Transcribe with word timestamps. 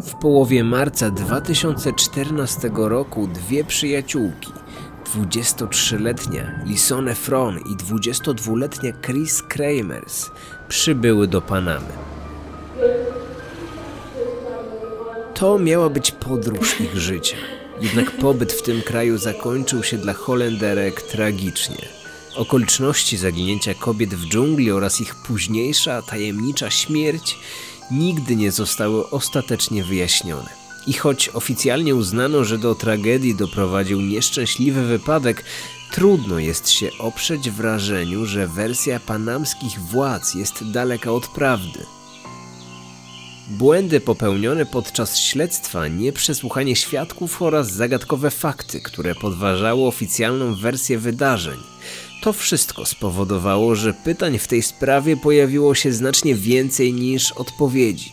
W 0.00 0.14
połowie 0.14 0.64
marca 0.64 1.10
2014 1.10 2.70
roku 2.74 3.26
dwie 3.26 3.64
przyjaciółki, 3.64 4.52
23-letnia 5.14 6.64
Lisone 6.66 7.14
Fron 7.14 7.58
i 7.58 7.76
22-letnia 7.76 8.92
Chris 8.92 9.42
Kramers, 9.42 10.30
przybyły 10.68 11.28
do 11.28 11.40
Panamy. 11.40 11.92
To 15.34 15.58
miała 15.58 15.88
być 15.88 16.10
podróż 16.10 16.80
ich 16.80 16.96
życia. 16.96 17.36
Jednak 17.80 18.10
pobyt 18.10 18.52
w 18.52 18.62
tym 18.62 18.82
kraju 18.82 19.18
zakończył 19.18 19.82
się 19.82 19.98
dla 19.98 20.12
Holenderek 20.12 21.02
tragicznie. 21.02 21.88
Okoliczności 22.36 23.16
zaginięcia 23.16 23.74
kobiet 23.74 24.14
w 24.14 24.28
dżungli 24.28 24.70
oraz 24.70 25.00
ich 25.00 25.14
późniejsza, 25.14 26.02
tajemnicza 26.02 26.70
śmierć 26.70 27.38
nigdy 27.92 28.36
nie 28.36 28.52
zostały 28.52 29.10
ostatecznie 29.10 29.84
wyjaśnione. 29.84 30.62
I 30.86 30.92
choć 30.92 31.28
oficjalnie 31.28 31.94
uznano, 31.94 32.44
że 32.44 32.58
do 32.58 32.74
tragedii 32.74 33.34
doprowadził 33.34 34.00
nieszczęśliwy 34.00 34.82
wypadek, 34.86 35.44
trudno 35.92 36.38
jest 36.38 36.70
się 36.70 36.90
oprzeć 36.98 37.50
wrażeniu, 37.50 38.26
że 38.26 38.46
wersja 38.48 39.00
panamskich 39.00 39.80
władz 39.80 40.34
jest 40.34 40.70
daleka 40.70 41.12
od 41.12 41.28
prawdy. 41.28 41.86
Błędy 43.48 44.00
popełnione 44.00 44.66
podczas 44.66 45.18
śledztwa, 45.18 45.88
nieprzesłuchanie 45.88 46.76
świadków 46.76 47.42
oraz 47.42 47.72
zagadkowe 47.72 48.30
fakty, 48.30 48.80
które 48.80 49.14
podważały 49.14 49.86
oficjalną 49.86 50.54
wersję 50.54 50.98
wydarzeń. 50.98 51.58
To 52.22 52.32
wszystko 52.32 52.86
spowodowało, 52.86 53.74
że 53.74 53.94
pytań 53.94 54.38
w 54.38 54.48
tej 54.48 54.62
sprawie 54.62 55.16
pojawiło 55.16 55.74
się 55.74 55.92
znacznie 55.92 56.34
więcej 56.34 56.92
niż 56.92 57.32
odpowiedzi. 57.32 58.12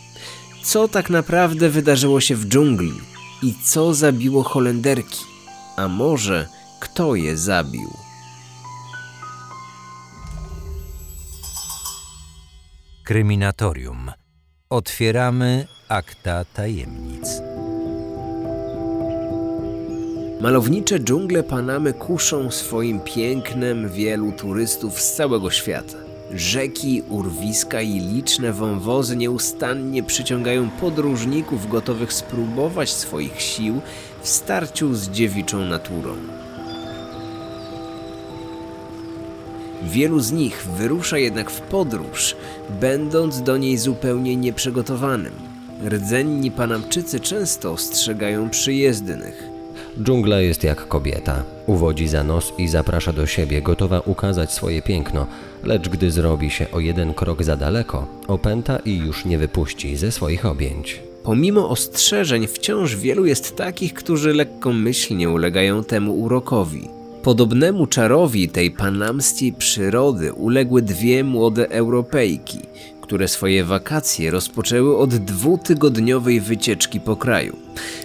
Co 0.62 0.88
tak 0.88 1.10
naprawdę 1.10 1.68
wydarzyło 1.68 2.20
się 2.20 2.36
w 2.36 2.46
dżungli? 2.46 2.92
I 3.42 3.54
co 3.64 3.94
zabiło 3.94 4.42
Holenderki? 4.42 5.20
A 5.76 5.88
może 5.88 6.48
kto 6.80 7.14
je 7.14 7.36
zabił? 7.36 7.90
Kryminatorium. 13.04 14.10
Otwieramy 14.70 15.66
akta 15.88 16.44
tajemnic. 16.44 17.59
Malownicze 20.40 20.98
dżungle 21.00 21.42
Panamy 21.42 21.92
kuszą 21.92 22.50
swoim 22.50 23.00
pięknem 23.00 23.88
wielu 23.88 24.32
turystów 24.32 25.00
z 25.00 25.14
całego 25.14 25.50
świata. 25.50 25.96
Rzeki, 26.34 27.02
urwiska 27.08 27.80
i 27.80 28.00
liczne 28.00 28.52
wąwozy 28.52 29.16
nieustannie 29.16 30.02
przyciągają 30.02 30.70
podróżników 30.70 31.70
gotowych 31.70 32.12
spróbować 32.12 32.90
swoich 32.90 33.40
sił 33.40 33.80
w 34.22 34.28
starciu 34.28 34.94
z 34.94 35.10
dziewiczą 35.10 35.64
naturą. 35.64 36.14
Wielu 39.82 40.20
z 40.20 40.32
nich 40.32 40.66
wyrusza 40.78 41.18
jednak 41.18 41.50
w 41.50 41.60
podróż, 41.60 42.36
będąc 42.80 43.42
do 43.42 43.56
niej 43.56 43.78
zupełnie 43.78 44.36
nieprzygotowanym. 44.36 45.32
Rdzenni 45.88 46.50
Panamczycy 46.50 47.20
często 47.20 47.72
ostrzegają 47.72 48.50
przyjezdnych. 48.50 49.49
Dżungla 50.02 50.40
jest 50.40 50.64
jak 50.64 50.88
kobieta. 50.88 51.44
Uwodzi 51.66 52.08
za 52.08 52.24
nos 52.24 52.52
i 52.58 52.68
zaprasza 52.68 53.12
do 53.12 53.26
siebie, 53.26 53.62
gotowa 53.62 54.00
ukazać 54.00 54.52
swoje 54.52 54.82
piękno, 54.82 55.26
lecz 55.64 55.88
gdy 55.88 56.10
zrobi 56.10 56.50
się 56.50 56.66
o 56.72 56.80
jeden 56.80 57.14
krok 57.14 57.42
za 57.42 57.56
daleko, 57.56 58.06
opęta 58.28 58.78
i 58.78 58.96
już 58.96 59.24
nie 59.24 59.38
wypuści 59.38 59.96
ze 59.96 60.12
swoich 60.12 60.46
objęć. 60.46 61.02
Pomimo 61.22 61.68
ostrzeżeń, 61.68 62.46
wciąż 62.46 62.96
wielu 62.96 63.26
jest 63.26 63.56
takich, 63.56 63.94
którzy 63.94 64.34
lekkomyślnie 64.34 65.30
ulegają 65.30 65.84
temu 65.84 66.14
urokowi. 66.14 66.88
Podobnemu 67.22 67.86
czarowi 67.86 68.48
tej 68.48 68.70
panamskiej 68.70 69.52
przyrody 69.52 70.32
uległy 70.32 70.82
dwie 70.82 71.24
młode 71.24 71.68
Europejki, 71.68 72.58
które 73.10 73.28
swoje 73.28 73.64
wakacje 73.64 74.30
rozpoczęły 74.30 74.96
od 74.96 75.16
dwutygodniowej 75.16 76.40
wycieczki 76.40 77.00
po 77.00 77.16
kraju. 77.16 77.56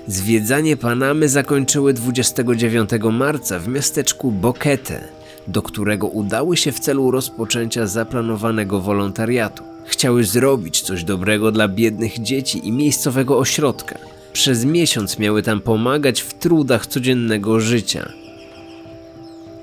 Zwiedzanie 0.07 0.77
Panamy 0.77 1.29
zakończyły 1.29 1.93
29 1.93 2.89
marca 3.11 3.59
w 3.59 3.67
miasteczku 3.67 4.31
Boquete, 4.31 5.07
do 5.47 5.61
którego 5.61 6.07
udały 6.07 6.57
się 6.57 6.71
w 6.71 6.79
celu 6.79 7.11
rozpoczęcia 7.11 7.87
zaplanowanego 7.87 8.81
wolontariatu. 8.81 9.63
Chciały 9.85 10.23
zrobić 10.23 10.81
coś 10.81 11.03
dobrego 11.03 11.51
dla 11.51 11.67
biednych 11.67 12.21
dzieci 12.21 12.67
i 12.67 12.71
miejscowego 12.71 13.37
ośrodka. 13.37 13.97
Przez 14.33 14.65
miesiąc 14.65 15.19
miały 15.19 15.43
tam 15.43 15.61
pomagać 15.61 16.21
w 16.21 16.33
trudach 16.33 16.87
codziennego 16.87 17.59
życia. 17.59 18.24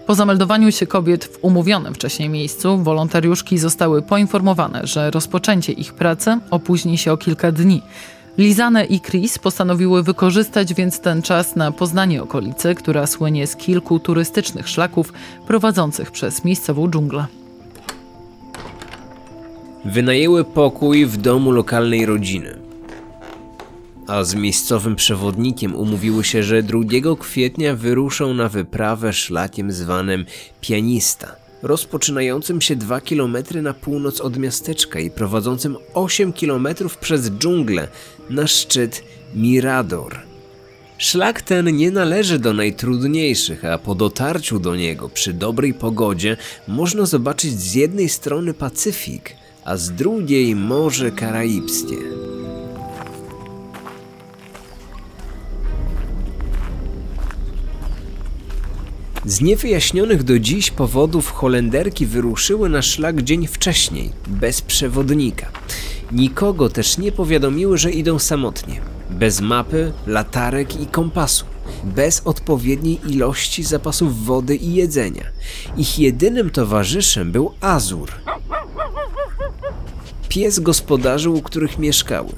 Po 0.07 0.15
zameldowaniu 0.15 0.73
się 0.73 0.87
kobiet 0.87 1.25
w 1.25 1.39
umówionym 1.43 1.95
wcześniej 1.95 2.29
miejscu, 2.29 2.79
wolontariuszki 2.79 3.59
zostały 3.59 4.03
poinformowane, 4.03 4.81
że 4.87 5.11
rozpoczęcie 5.11 5.73
ich 5.73 5.95
pracy 5.95 6.39
opóźni 6.51 6.99
się 6.99 7.13
o 7.13 7.17
kilka 7.17 7.53
dni. 7.53 7.83
Lizane 8.39 8.85
i 8.85 9.01
Chris 9.01 9.39
postanowiły 9.39 10.03
wykorzystać 10.03 10.75
więc 10.75 11.01
ten 11.01 11.23
czas 11.23 11.57
na 11.57 11.73
poznanie 11.73 12.23
okolicy, 12.23 12.75
która 12.75 13.07
słynie 13.07 13.47
z 13.47 13.57
kilku 13.57 13.99
turystycznych 13.99 14.69
szlaków 14.69 15.13
prowadzących 15.47 16.11
przez 16.11 16.45
miejscową 16.45 16.91
dżunglę. 16.91 17.27
Wynajęły 19.85 20.45
pokój 20.45 21.07
w 21.07 21.17
domu 21.17 21.51
lokalnej 21.51 22.07
rodziny. 22.07 22.72
A 24.07 24.25
z 24.25 24.35
miejscowym 24.35 24.97
przewodnikiem 24.97 25.75
umówiły 25.75 26.25
się, 26.25 26.43
że 26.43 26.63
2 26.63 26.81
kwietnia 27.21 27.77
wyruszą 27.77 28.35
na 28.35 28.49
wyprawę 28.49 29.13
szlakiem 29.13 29.73
zwanym 29.73 30.25
Pianista, 30.61 31.37
rozpoczynającym 31.63 32.61
się 32.61 32.77
2 32.77 33.01
km 33.01 33.37
na 33.63 33.75
północ 33.75 34.21
od 34.21 34.37
miasteczka 34.37 35.01
i 35.01 35.11
prowadzącym 35.11 35.77
8 35.95 36.33
km 36.33 36.69
przez 37.01 37.31
dżunglę 37.31 37.89
na 38.31 38.47
szczyt 38.47 39.05
Mirador. 39.35 40.21
Szlak 40.99 41.43
ten 41.43 41.77
nie 41.77 41.91
należy 41.91 42.39
do 42.39 42.53
najtrudniejszych, 42.53 43.65
a 43.65 43.79
po 43.79 43.95
dotarciu 43.95 44.59
do 44.59 44.77
niego 44.77 45.09
przy 45.09 45.33
dobrej 45.33 45.75
pogodzie 45.75 46.37
można 46.69 47.07
zobaczyć 47.07 47.61
z 47.61 47.75
jednej 47.75 48.09
strony 48.09 48.55
Pacyfik, 48.55 49.37
a 49.65 49.77
z 49.77 49.91
drugiej 49.91 50.57
Morze 50.57 51.11
Karaibskie. 51.11 51.97
Z 59.27 59.41
niewyjaśnionych 59.41 60.23
do 60.23 60.39
dziś 60.39 60.71
powodów 60.71 61.31
Holenderki 61.31 62.07
wyruszyły 62.07 62.69
na 62.69 62.83
szlak 62.83 63.23
dzień 63.23 63.47
wcześniej, 63.47 64.13
bez 64.27 64.63
przewodnika. 64.63 65.47
Nikogo 66.13 66.69
też 66.69 66.99
nie 66.99 67.13
powiadomiły, 67.13 67.79
że 67.79 67.91
idą 67.91 68.19
samotnie, 68.19 68.81
bez 69.11 69.41
mapy, 69.41 69.93
latarek 70.07 70.81
i 70.81 70.87
kompasu, 70.87 71.45
bez 71.85 72.23
odpowiedniej 72.25 73.01
ilości 73.07 73.63
zapasów 73.63 74.25
wody 74.25 74.57
i 74.57 74.75
jedzenia. 74.75 75.25
Ich 75.77 75.99
jedynym 75.99 76.51
towarzyszem 76.51 77.33
był 77.33 77.53
Azur, 77.61 78.09
pies 80.29 80.59
gospodarzy, 80.59 81.31
u 81.31 81.43
których 81.43 81.79
mieszkały. 81.79 82.33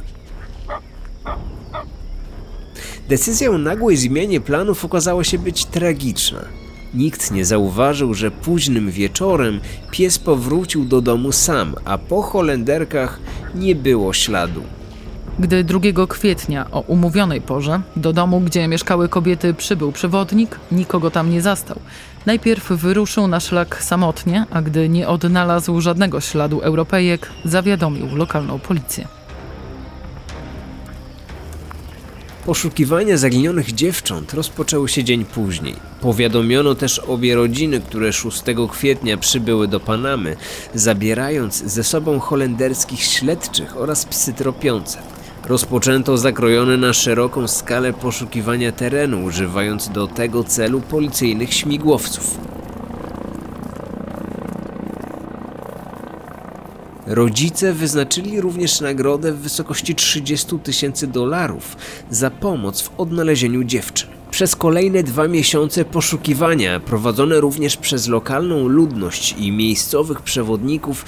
Decyzja 3.08 3.50
o 3.50 3.58
nagłej 3.58 3.96
zmianie 3.96 4.40
planów 4.40 4.84
okazała 4.84 5.24
się 5.24 5.38
być 5.38 5.64
tragiczna. 5.64 6.63
Nikt 6.94 7.30
nie 7.30 7.44
zauważył, 7.44 8.14
że 8.14 8.30
późnym 8.30 8.90
wieczorem 8.90 9.60
pies 9.90 10.18
powrócił 10.18 10.84
do 10.84 11.00
domu 11.00 11.32
sam, 11.32 11.74
a 11.84 11.98
po 11.98 12.22
Holenderkach 12.22 13.20
nie 13.54 13.74
było 13.74 14.12
śladu. 14.12 14.62
Gdy 15.38 15.64
2 15.64 15.80
kwietnia 16.08 16.70
o 16.70 16.80
umówionej 16.80 17.40
porze 17.40 17.80
do 17.96 18.12
domu, 18.12 18.40
gdzie 18.40 18.68
mieszkały 18.68 19.08
kobiety, 19.08 19.54
przybył 19.54 19.92
przewodnik, 19.92 20.58
nikogo 20.72 21.10
tam 21.10 21.30
nie 21.30 21.42
zastał. 21.42 21.78
Najpierw 22.26 22.68
wyruszył 22.68 23.26
na 23.28 23.40
szlak 23.40 23.82
samotnie, 23.82 24.46
a 24.50 24.62
gdy 24.62 24.88
nie 24.88 25.08
odnalazł 25.08 25.80
żadnego 25.80 26.20
śladu 26.20 26.60
Europejek, 26.60 27.30
zawiadomił 27.44 28.16
lokalną 28.16 28.58
policję. 28.58 29.08
Poszukiwania 32.46 33.16
zaginionych 33.16 33.72
dziewcząt 33.72 34.34
rozpoczęły 34.34 34.88
się 34.88 35.04
dzień 35.04 35.24
później. 35.24 35.74
Powiadomiono 36.00 36.74
też 36.74 36.98
obie 36.98 37.34
rodziny, 37.34 37.80
które 37.80 38.12
6 38.12 38.42
kwietnia 38.72 39.16
przybyły 39.16 39.68
do 39.68 39.80
Panamy, 39.80 40.36
zabierając 40.74 41.64
ze 41.64 41.84
sobą 41.84 42.20
holenderskich 42.20 43.02
śledczych 43.02 43.76
oraz 43.76 44.04
psy 44.06 44.32
tropiące. 44.32 44.98
Rozpoczęto 45.44 46.18
zakrojone 46.18 46.76
na 46.76 46.92
szeroką 46.92 47.48
skalę 47.48 47.92
poszukiwania 47.92 48.72
terenu, 48.72 49.24
używając 49.24 49.88
do 49.88 50.06
tego 50.06 50.44
celu 50.44 50.80
policyjnych 50.80 51.54
śmigłowców. 51.54 52.38
Rodzice 57.06 57.72
wyznaczyli 57.72 58.40
również 58.40 58.80
nagrodę 58.80 59.32
w 59.32 59.38
wysokości 59.38 59.94
30 59.94 60.58
tysięcy 60.58 61.06
dolarów 61.06 61.76
za 62.10 62.30
pomoc 62.30 62.82
w 62.82 63.00
odnalezieniu 63.00 63.64
dziewczyn. 63.64 64.10
Przez 64.30 64.56
kolejne 64.56 65.02
dwa 65.02 65.28
miesiące 65.28 65.84
poszukiwania, 65.84 66.80
prowadzone 66.80 67.40
również 67.40 67.76
przez 67.76 68.08
lokalną 68.08 68.68
ludność 68.68 69.34
i 69.38 69.52
miejscowych 69.52 70.22
przewodników, 70.22 71.04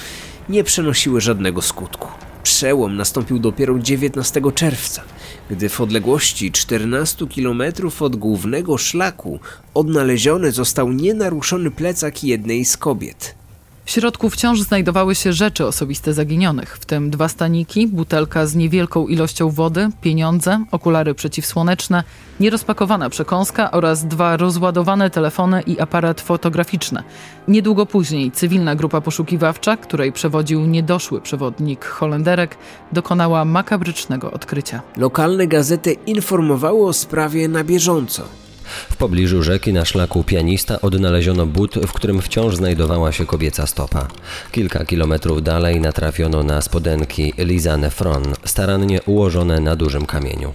nie 0.48 0.64
przynosiły 0.64 1.20
żadnego 1.20 1.62
skutku. 1.62 2.08
Przełom 2.42 2.96
nastąpił 2.96 3.38
dopiero 3.38 3.78
19 3.78 4.40
czerwca, 4.54 5.02
gdy 5.50 5.68
w 5.68 5.80
odległości 5.80 6.52
14 6.52 7.26
km 7.26 7.62
od 8.00 8.16
głównego 8.16 8.78
szlaku 8.78 9.40
odnaleziony 9.74 10.52
został 10.52 10.92
nienaruszony 10.92 11.70
plecak 11.70 12.24
jednej 12.24 12.64
z 12.64 12.76
kobiet. 12.76 13.45
W 13.86 13.90
środku 13.90 14.30
wciąż 14.30 14.60
znajdowały 14.60 15.14
się 15.14 15.32
rzeczy 15.32 15.66
osobiste 15.66 16.12
zaginionych, 16.12 16.76
w 16.76 16.86
tym 16.86 17.10
dwa 17.10 17.28
staniki, 17.28 17.86
butelka 17.86 18.46
z 18.46 18.54
niewielką 18.54 19.06
ilością 19.06 19.50
wody, 19.50 19.88
pieniądze, 20.00 20.64
okulary 20.70 21.14
przeciwsłoneczne, 21.14 22.04
nierozpakowana 22.40 23.10
przekąska 23.10 23.70
oraz 23.70 24.04
dwa 24.04 24.36
rozładowane 24.36 25.10
telefony 25.10 25.62
i 25.62 25.80
aparat 25.80 26.20
fotograficzny. 26.20 27.02
Niedługo 27.48 27.86
później 27.86 28.32
cywilna 28.32 28.74
grupa 28.74 29.00
poszukiwawcza, 29.00 29.76
której 29.76 30.12
przewodził 30.12 30.60
niedoszły 30.60 31.20
przewodnik 31.20 31.84
Holenderek, 31.84 32.56
dokonała 32.92 33.44
makabrycznego 33.44 34.30
odkrycia. 34.30 34.82
Lokalne 34.96 35.46
gazety 35.46 35.92
informowały 36.06 36.86
o 36.86 36.92
sprawie 36.92 37.48
na 37.48 37.64
bieżąco. 37.64 38.45
W 38.90 38.96
pobliżu 38.96 39.42
rzeki 39.42 39.72
na 39.72 39.84
szlaku 39.84 40.24
pianista 40.24 40.80
odnaleziono 40.80 41.46
but, 41.46 41.74
w 41.74 41.92
którym 41.92 42.22
wciąż 42.22 42.56
znajdowała 42.56 43.12
się 43.12 43.26
kobieca 43.26 43.66
stopa. 43.66 44.08
Kilka 44.52 44.84
kilometrów 44.84 45.42
dalej 45.42 45.80
natrafiono 45.80 46.42
na 46.42 46.60
spodenki 46.62 47.32
Lizane 47.38 47.90
Fron, 47.90 48.34
starannie 48.44 49.02
ułożone 49.02 49.60
na 49.60 49.76
dużym 49.76 50.06
kamieniu. 50.06 50.54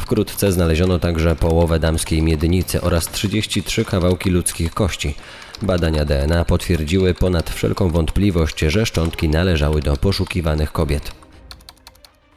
Wkrótce 0.00 0.52
znaleziono 0.52 0.98
także 0.98 1.36
połowę 1.36 1.78
damskiej 1.78 2.22
miednicy 2.22 2.80
oraz 2.80 3.10
33 3.10 3.84
kawałki 3.84 4.30
ludzkich 4.30 4.74
kości. 4.74 5.14
Badania 5.62 6.04
DNA 6.04 6.44
potwierdziły 6.44 7.14
ponad 7.14 7.50
wszelką 7.50 7.90
wątpliwość, 7.90 8.60
że 8.60 8.86
szczątki 8.86 9.28
należały 9.28 9.82
do 9.82 9.96
poszukiwanych 9.96 10.72
kobiet. 10.72 11.21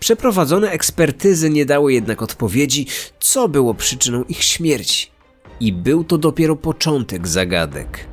Przeprowadzone 0.05 0.71
ekspertyzy 0.71 1.49
nie 1.49 1.65
dały 1.65 1.93
jednak 1.93 2.21
odpowiedzi, 2.21 2.87
co 3.19 3.49
było 3.49 3.73
przyczyną 3.73 4.23
ich 4.23 4.43
śmierci. 4.43 5.07
I 5.59 5.73
był 5.73 6.03
to 6.03 6.17
dopiero 6.17 6.55
początek 6.55 7.27
zagadek. 7.27 8.07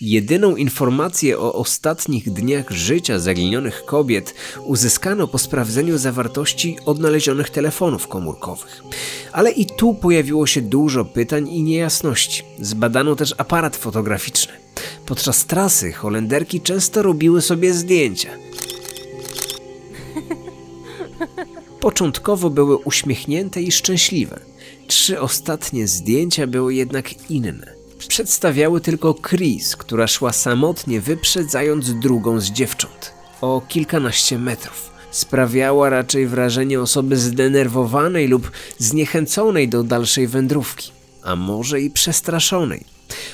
Jedyną 0.00 0.56
informację 0.56 1.38
o 1.38 1.52
ostatnich 1.52 2.32
dniach 2.32 2.70
życia 2.70 3.18
zaginionych 3.18 3.84
kobiet 3.84 4.34
uzyskano 4.64 5.28
po 5.28 5.38
sprawdzeniu 5.38 5.98
zawartości 5.98 6.76
odnalezionych 6.86 7.50
telefonów 7.50 8.08
komórkowych. 8.08 8.82
Ale 9.32 9.50
i 9.50 9.66
tu 9.66 9.94
pojawiło 9.94 10.46
się 10.46 10.62
dużo 10.62 11.04
pytań 11.04 11.48
i 11.48 11.62
niejasności. 11.62 12.42
Zbadano 12.60 13.16
też 13.16 13.34
aparat 13.38 13.76
fotograficzny. 13.76 14.61
Podczas 15.06 15.46
trasy 15.46 15.92
Holenderki 15.92 16.60
często 16.60 17.02
robiły 17.02 17.42
sobie 17.42 17.74
zdjęcia. 17.74 18.30
Początkowo 21.80 22.50
były 22.50 22.76
uśmiechnięte 22.76 23.62
i 23.62 23.72
szczęśliwe. 23.72 24.40
Trzy 24.86 25.20
ostatnie 25.20 25.88
zdjęcia 25.88 26.46
były 26.46 26.74
jednak 26.74 27.30
inne. 27.30 27.74
Przedstawiały 28.08 28.80
tylko 28.80 29.14
Chris, 29.14 29.76
która 29.76 30.06
szła 30.06 30.32
samotnie, 30.32 31.00
wyprzedzając 31.00 31.94
drugą 31.94 32.40
z 32.40 32.50
dziewcząt 32.50 33.12
o 33.42 33.62
kilkanaście 33.68 34.38
metrów. 34.38 34.92
Sprawiała 35.10 35.90
raczej 35.90 36.26
wrażenie 36.26 36.80
osoby 36.80 37.16
zdenerwowanej 37.16 38.28
lub 38.28 38.50
zniechęconej 38.78 39.68
do 39.68 39.82
dalszej 39.82 40.26
wędrówki, 40.26 40.92
a 41.22 41.36
może 41.36 41.80
i 41.80 41.90
przestraszonej. 41.90 42.84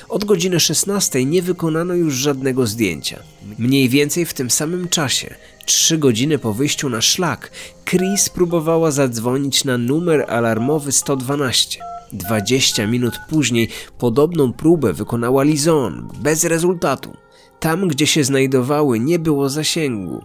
Od 0.09 0.25
godziny 0.25 0.59
16 0.59 1.25
nie 1.25 1.41
wykonano 1.41 1.93
już 1.93 2.13
żadnego 2.13 2.67
zdjęcia. 2.67 3.19
Mniej 3.57 3.89
więcej 3.89 4.25
w 4.25 4.33
tym 4.33 4.49
samym 4.49 4.89
czasie, 4.89 5.35
trzy 5.65 5.97
godziny 5.97 6.39
po 6.39 6.53
wyjściu 6.53 6.89
na 6.89 7.01
szlak, 7.01 7.51
Chris 7.85 8.29
próbowała 8.29 8.91
zadzwonić 8.91 9.63
na 9.63 9.77
numer 9.77 10.25
alarmowy 10.27 10.91
112. 10.91 11.79
20 12.13 12.87
minut 12.87 13.13
później 13.29 13.69
podobną 13.97 14.53
próbę 14.53 14.93
wykonała 14.93 15.43
Lizon, 15.43 16.09
bez 16.21 16.43
rezultatu. 16.43 17.17
Tam, 17.59 17.87
gdzie 17.87 18.07
się 18.07 18.23
znajdowały, 18.23 18.99
nie 18.99 19.19
było 19.19 19.49
zasięgu. 19.49 20.23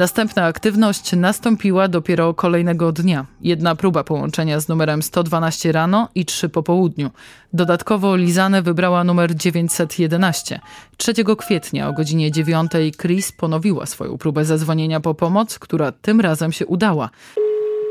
Następna 0.00 0.44
aktywność 0.44 1.12
nastąpiła 1.12 1.88
dopiero 1.88 2.34
kolejnego 2.34 2.92
dnia. 2.92 3.26
Jedna 3.40 3.74
próba 3.74 4.04
połączenia 4.04 4.60
z 4.60 4.68
numerem 4.68 5.02
112 5.02 5.72
rano 5.72 6.08
i 6.14 6.24
3 6.24 6.48
po 6.48 6.62
południu. 6.62 7.10
Dodatkowo 7.52 8.16
Lizane 8.16 8.62
wybrała 8.62 9.04
numer 9.04 9.36
911. 9.36 10.60
3 10.96 11.12
kwietnia 11.38 11.88
o 11.88 11.92
godzinie 11.92 12.32
9 12.32 12.72
Chris 13.00 13.32
ponowiła 13.32 13.86
swoją 13.86 14.18
próbę 14.18 14.44
zadzwonienia 14.44 15.00
po 15.00 15.14
pomoc, 15.14 15.58
która 15.58 15.92
tym 15.92 16.20
razem 16.20 16.52
się 16.52 16.66
udała. 16.66 17.10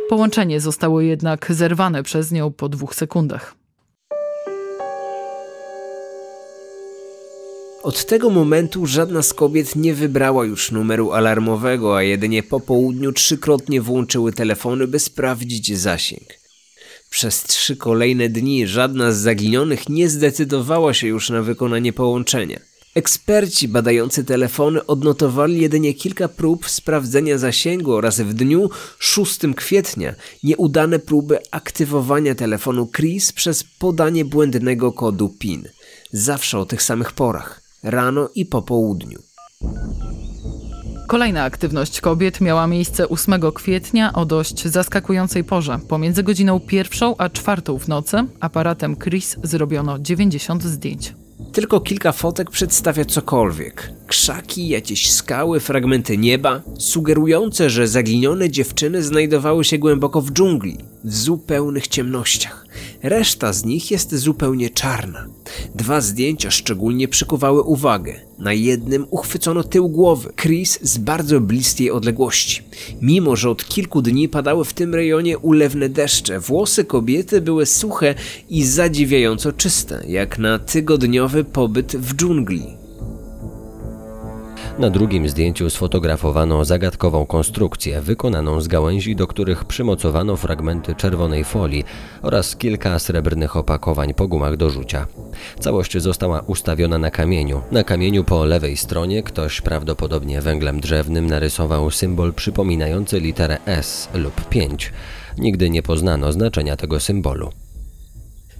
Połączenie 0.09 0.59
zostało 0.59 1.01
jednak 1.01 1.53
zerwane 1.53 2.03
przez 2.03 2.31
nią 2.31 2.51
po 2.51 2.69
dwóch 2.69 2.95
sekundach. 2.95 3.58
Od 7.83 8.05
tego 8.05 8.29
momentu 8.29 8.85
żadna 8.85 9.21
z 9.21 9.33
kobiet 9.33 9.75
nie 9.75 9.93
wybrała 9.93 10.45
już 10.45 10.71
numeru 10.71 11.11
alarmowego, 11.11 11.97
a 11.97 12.03
jedynie 12.03 12.43
po 12.43 12.59
południu 12.59 13.11
trzykrotnie 13.11 13.81
włączyły 13.81 14.33
telefony, 14.33 14.87
by 14.87 14.99
sprawdzić 14.99 15.77
zasięg. 15.77 16.39
Przez 17.09 17.43
trzy 17.43 17.75
kolejne 17.75 18.29
dni 18.29 18.67
żadna 18.67 19.11
z 19.11 19.17
zaginionych 19.17 19.89
nie 19.89 20.09
zdecydowała 20.09 20.93
się 20.93 21.07
już 21.07 21.29
na 21.29 21.41
wykonanie 21.41 21.93
połączenia. 21.93 22.59
Eksperci 22.95 23.67
badający 23.67 24.23
telefony 24.23 24.85
odnotowali 24.85 25.61
jedynie 25.61 25.93
kilka 25.93 26.27
prób 26.27 26.69
sprawdzenia 26.69 27.37
zasięgu 27.37 27.93
oraz 27.93 28.21
w 28.21 28.33
dniu 28.33 28.69
6 28.99 29.39
kwietnia 29.55 30.15
nieudane 30.43 30.99
próby 30.99 31.39
aktywowania 31.51 32.35
telefonu 32.35 32.87
Chris 32.87 33.33
przez 33.33 33.63
podanie 33.63 34.25
błędnego 34.25 34.91
kodu 34.91 35.29
PIN. 35.29 35.67
Zawsze 36.11 36.59
o 36.59 36.65
tych 36.65 36.83
samych 36.83 37.11
porach, 37.11 37.68
rano 37.83 38.29
i 38.35 38.45
po 38.45 38.61
południu. 38.61 39.19
Kolejna 41.07 41.43
aktywność 41.43 42.01
kobiet 42.01 42.41
miała 42.41 42.67
miejsce 42.67 43.09
8 43.09 43.41
kwietnia 43.55 44.13
o 44.13 44.25
dość 44.25 44.67
zaskakującej 44.67 45.43
porze. 45.43 45.79
Pomiędzy 45.87 46.23
godziną 46.23 46.59
pierwszą 46.59 47.15
a 47.17 47.29
czwartą 47.29 47.79
w 47.79 47.87
nocy 47.87 48.17
aparatem 48.39 48.95
Chris 48.95 49.37
zrobiono 49.43 49.99
90 49.99 50.63
zdjęć. 50.63 51.13
Tylko 51.51 51.79
kilka 51.79 52.11
fotek 52.11 52.51
przedstawia 52.51 53.05
cokolwiek. 53.05 53.98
Krzaki, 54.09 54.67
jakieś 54.67 55.11
skały, 55.11 55.59
fragmenty 55.59 56.17
nieba, 56.17 56.61
sugerujące, 56.77 57.69
że 57.69 57.87
zaginione 57.87 58.49
dziewczyny 58.49 59.03
znajdowały 59.03 59.63
się 59.63 59.77
głęboko 59.77 60.21
w 60.21 60.31
dżungli, 60.31 60.77
w 61.03 61.15
zupełnych 61.15 61.87
ciemnościach. 61.87 62.67
Reszta 63.03 63.53
z 63.53 63.65
nich 63.65 63.91
jest 63.91 64.15
zupełnie 64.15 64.69
czarna. 64.69 65.27
Dwa 65.75 66.01
zdjęcia 66.01 66.51
szczególnie 66.51 67.07
przykuwały 67.07 67.61
uwagę. 67.61 68.13
Na 68.39 68.53
jednym 68.53 69.05
uchwycono 69.09 69.63
tył 69.63 69.89
głowy, 69.89 70.33
Chris 70.35 70.79
z 70.81 70.97
bardzo 70.97 71.41
bliskiej 71.41 71.91
odległości. 71.91 72.61
Mimo, 73.01 73.35
że 73.35 73.49
od 73.49 73.65
kilku 73.65 74.01
dni 74.01 74.29
padały 74.29 74.65
w 74.65 74.73
tym 74.73 74.95
rejonie 74.95 75.37
ulewne 75.37 75.89
deszcze, 75.89 76.39
włosy 76.39 76.83
kobiety 76.83 77.41
były 77.41 77.65
suche 77.65 78.15
i 78.49 78.65
zadziwiająco 78.65 79.53
czyste, 79.53 80.03
jak 80.07 80.39
na 80.39 80.59
tygodniowy 80.59 81.43
pobyt 81.43 81.95
w 81.95 82.15
dżungli. 82.15 82.78
Na 84.79 84.89
drugim 84.89 85.29
zdjęciu 85.29 85.69
sfotografowano 85.69 86.65
zagadkową 86.65 87.25
konstrukcję 87.25 88.01
wykonaną 88.01 88.61
z 88.61 88.67
gałęzi, 88.67 89.15
do 89.15 89.27
których 89.27 89.65
przymocowano 89.65 90.37
fragmenty 90.37 90.95
czerwonej 90.95 91.43
folii 91.43 91.83
oraz 92.21 92.55
kilka 92.55 92.99
srebrnych 92.99 93.57
opakowań 93.57 94.13
po 94.13 94.27
gumach 94.27 94.57
do 94.57 94.69
rzucia. 94.69 95.07
Całość 95.59 95.97
została 95.97 96.39
ustawiona 96.39 96.97
na 96.97 97.11
kamieniu. 97.11 97.61
Na 97.71 97.83
kamieniu 97.83 98.23
po 98.23 98.45
lewej 98.45 98.77
stronie 98.77 99.23
ktoś 99.23 99.61
prawdopodobnie 99.61 100.41
węglem 100.41 100.79
drzewnym 100.79 101.27
narysował 101.27 101.91
symbol 101.91 102.33
przypominający 102.33 103.19
literę 103.19 103.57
S 103.65 104.09
lub 104.13 104.45
5. 104.49 104.93
Nigdy 105.37 105.69
nie 105.69 105.83
poznano 105.83 106.31
znaczenia 106.31 106.77
tego 106.77 106.99
symbolu. 106.99 107.49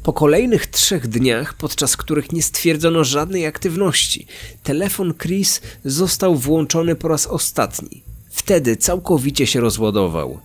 Po 0.03 0.13
kolejnych 0.13 0.67
trzech 0.67 1.07
dniach, 1.07 1.53
podczas 1.53 1.97
których 1.97 2.31
nie 2.31 2.43
stwierdzono 2.43 3.03
żadnej 3.03 3.45
aktywności, 3.45 4.27
telefon 4.63 5.13
Chris 5.13 5.61
został 5.85 6.35
włączony 6.35 6.95
po 6.95 7.07
raz 7.07 7.27
ostatni. 7.27 8.03
Wtedy 8.29 8.77
całkowicie 8.77 9.47
się 9.47 9.59
rozładował. 9.61 10.39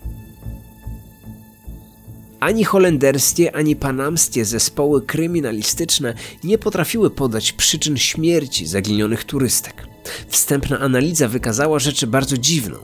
Ani 2.41 2.65
holenderskie, 2.65 3.57
ani 3.57 3.77
panamskie 3.77 4.45
zespoły 4.45 5.03
kryminalistyczne 5.03 6.15
nie 6.45 6.59
potrafiły 6.59 7.11
podać 7.11 7.53
przyczyn 7.53 7.97
śmierci 7.97 8.67
zaginionych 8.67 9.25
turystek. 9.25 9.87
Wstępna 10.29 10.79
analiza 10.79 11.29
wykazała 11.29 11.79
rzeczy 11.79 12.07
bardzo 12.07 12.39
dziwną. 12.39 12.79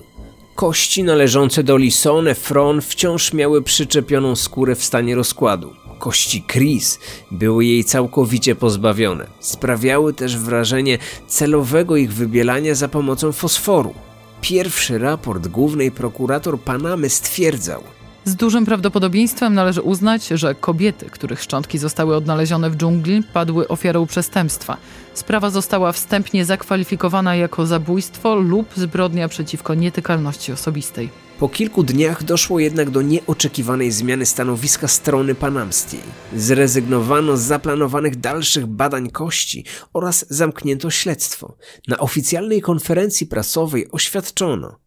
Kości 0.55 1.03
należące 1.03 1.62
do 1.62 1.77
Lisone 1.77 2.35
Fron 2.35 2.81
wciąż 2.81 3.33
miały 3.33 3.62
przyczepioną 3.62 4.37
skórę 4.37 4.75
w 4.75 4.85
stanie 4.85 5.15
rozkładu. 5.15 5.73
Kości 6.00 6.45
Chris 6.52 6.99
były 7.30 7.64
jej 7.64 7.85
całkowicie 7.85 8.54
pozbawione. 8.54 9.26
Sprawiały 9.40 10.14
też 10.14 10.37
wrażenie 10.37 10.99
celowego 11.26 11.97
ich 11.97 12.12
wybielania 12.12 12.75
za 12.75 12.88
pomocą 12.88 13.33
fosforu. 13.33 13.95
Pierwszy 14.40 14.99
raport 14.99 15.49
głównej 15.49 15.90
prokurator 15.90 16.61
Panamy 16.61 17.09
stwierdzał, 17.09 17.83
Z 18.25 18.37
dużym 18.37 18.65
prawdopodobieństwem 18.65 19.55
należy 19.55 19.83
uznać, 19.83 20.29
że 20.29 20.55
kobiety, 20.55 21.07
których 21.11 21.43
szczątki 21.43 21.79
zostały 21.79 22.17
odnalezione 22.17 22.71
w 22.71 22.77
dżungli, 22.77 23.23
padły 23.33 23.69
ofiarą 23.69 24.07
przestępstwa. 24.07 24.77
Sprawa 25.15 25.50
została 25.50 25.93
wstępnie 25.93 26.45
zakwalifikowana 26.45 27.37
jako 27.37 27.67
zabójstwo 27.67 28.35
lub 28.35 28.67
zbrodnia 28.77 29.29
przeciwko 29.29 29.75
nietykalności 29.75 30.53
osobistej. 30.53 31.09
Po 31.39 31.49
kilku 31.49 31.83
dniach 31.83 32.25
doszło 32.25 32.61
jednak 32.61 32.91
do 32.91 33.03
nieoczekiwanej 33.03 33.93
zmiany 33.93 34.27
stanowiska 34.27 34.89
strony 34.89 35.35
panamskiej. 35.35 36.00
Zrezygnowano 36.37 37.37
z 37.37 37.41
zaplanowanych 37.41 38.17
dalszych 38.17 38.67
badań 38.67 39.11
kości 39.11 39.65
oraz 39.93 40.27
zamknięto 40.29 40.91
śledztwo. 40.91 41.57
Na 41.89 41.99
oficjalnej 41.99 42.61
konferencji 42.61 43.27
prasowej 43.27 43.91
oświadczono, 43.93 44.79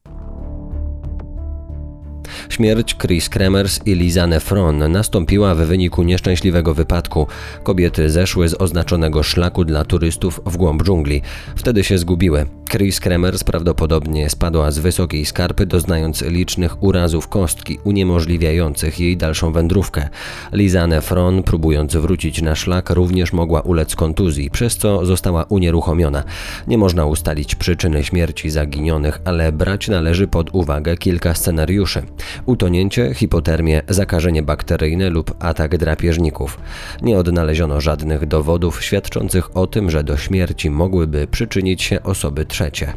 Śmierć 2.50 2.96
Chris 2.96 3.30
Kremers 3.30 3.80
i 3.86 3.96
Lizanne 3.96 4.40
Fron 4.40 4.92
nastąpiła 4.92 5.56
w 5.56 5.58
wyniku 5.58 6.04
nieszczęśliwego 6.04 6.74
wypadku. 6.74 7.28
Kobiety 7.64 8.10
zeszły 8.10 8.50
z 8.50 8.62
oznaczonego 8.62 9.24
szlaku 9.24 9.66
dla 9.66 9.86
turystów 9.86 10.42
w 10.46 10.58
głąb 10.58 10.84
dżungli. 10.84 11.22
Wtedy 11.56 11.84
się 11.84 11.98
zgubiły. 11.98 12.46
Chris 12.70 13.00
Kremers 13.00 13.44
prawdopodobnie 13.44 14.30
spadła 14.30 14.72
z 14.72 14.80
wysokiej 14.80 15.26
skarpy, 15.26 15.66
doznając 15.66 16.22
licznych 16.22 16.84
urazów 16.84 17.28
kostki, 17.28 17.80
uniemożliwiających 17.84 19.00
jej 19.00 19.18
dalszą 19.18 19.52
wędrówkę. 19.52 20.10
Lizanne 20.54 21.02
Fron, 21.02 21.44
próbując 21.44 21.96
wrócić 21.96 22.42
na 22.42 22.56
szlak, 22.56 22.90
również 22.90 23.34
mogła 23.34 23.62
ulec 23.62 23.96
kontuzji, 23.96 24.50
przez 24.50 24.78
co 24.78 25.06
została 25.06 25.44
unieruchomiona. 25.44 26.24
Nie 26.68 26.78
można 26.78 27.06
ustalić 27.06 27.56
przyczyny 27.56 28.04
śmierci 28.04 28.50
zaginionych, 28.50 29.22
ale 29.26 29.52
brać 29.52 29.88
należy 29.88 30.28
pod 30.28 30.50
uwagę 30.54 30.98
kilka 30.98 31.34
scenariuszy 31.34 32.04
utonięcie, 32.46 33.14
hipotermię, 33.14 33.82
zakażenie 33.90 34.44
bakteryjne 34.44 35.10
lub 35.10 35.36
atak 35.40 35.78
drapieżników. 35.78 36.60
Nie 37.02 37.18
odnaleziono 37.18 37.82
żadnych 37.82 38.26
dowodów 38.26 38.84
świadczących 38.84 39.58
o 39.58 39.68
tym, 39.68 39.90
że 39.90 40.04
do 40.04 40.18
śmierci 40.18 40.70
mogłyby 40.70 41.28
przyczynić 41.28 41.82
się 41.82 42.04
osoby 42.04 42.46
trzecie. 42.54 42.94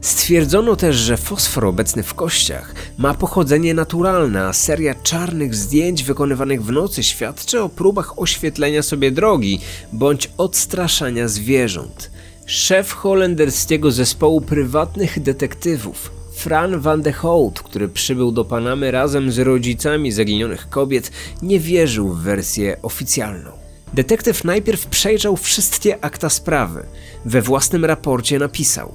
Stwierdzono 0.00 0.76
też, 0.76 0.96
że 0.96 1.16
fosfor 1.16 1.64
obecny 1.64 2.02
w 2.02 2.14
kościach 2.14 2.74
ma 2.98 3.14
pochodzenie 3.14 3.74
naturalne, 3.74 4.44
a 4.44 4.52
seria 4.52 4.94
czarnych 4.94 5.54
zdjęć 5.54 6.02
wykonywanych 6.02 6.64
w 6.64 6.72
nocy 6.72 7.02
świadczy 7.02 7.60
o 7.60 7.68
próbach 7.68 8.18
oświetlenia 8.18 8.82
sobie 8.82 9.10
drogi 9.10 9.60
bądź 9.92 10.30
odstraszania 10.38 11.28
zwierząt. 11.28 12.10
Szef 12.46 12.92
holenderskiego 12.92 13.90
zespołu 13.90 14.40
prywatnych 14.40 15.22
detektywów 15.22 16.10
Fran 16.34 16.80
van 16.80 17.02
de 17.02 17.12
Hout, 17.12 17.60
który 17.60 17.88
przybył 17.88 18.32
do 18.32 18.44
Panamy 18.44 18.90
razem 18.90 19.32
z 19.32 19.38
rodzicami 19.38 20.12
zaginionych 20.12 20.68
kobiet, 20.68 21.12
nie 21.42 21.60
wierzył 21.60 22.08
w 22.08 22.22
wersję 22.22 22.76
oficjalną. 22.82 23.61
Detektyw 23.94 24.44
najpierw 24.44 24.86
przejrzał 24.86 25.36
wszystkie 25.36 26.04
akta 26.04 26.28
sprawy. 26.28 26.86
We 27.24 27.42
własnym 27.42 27.84
raporcie 27.84 28.38
napisał: 28.38 28.92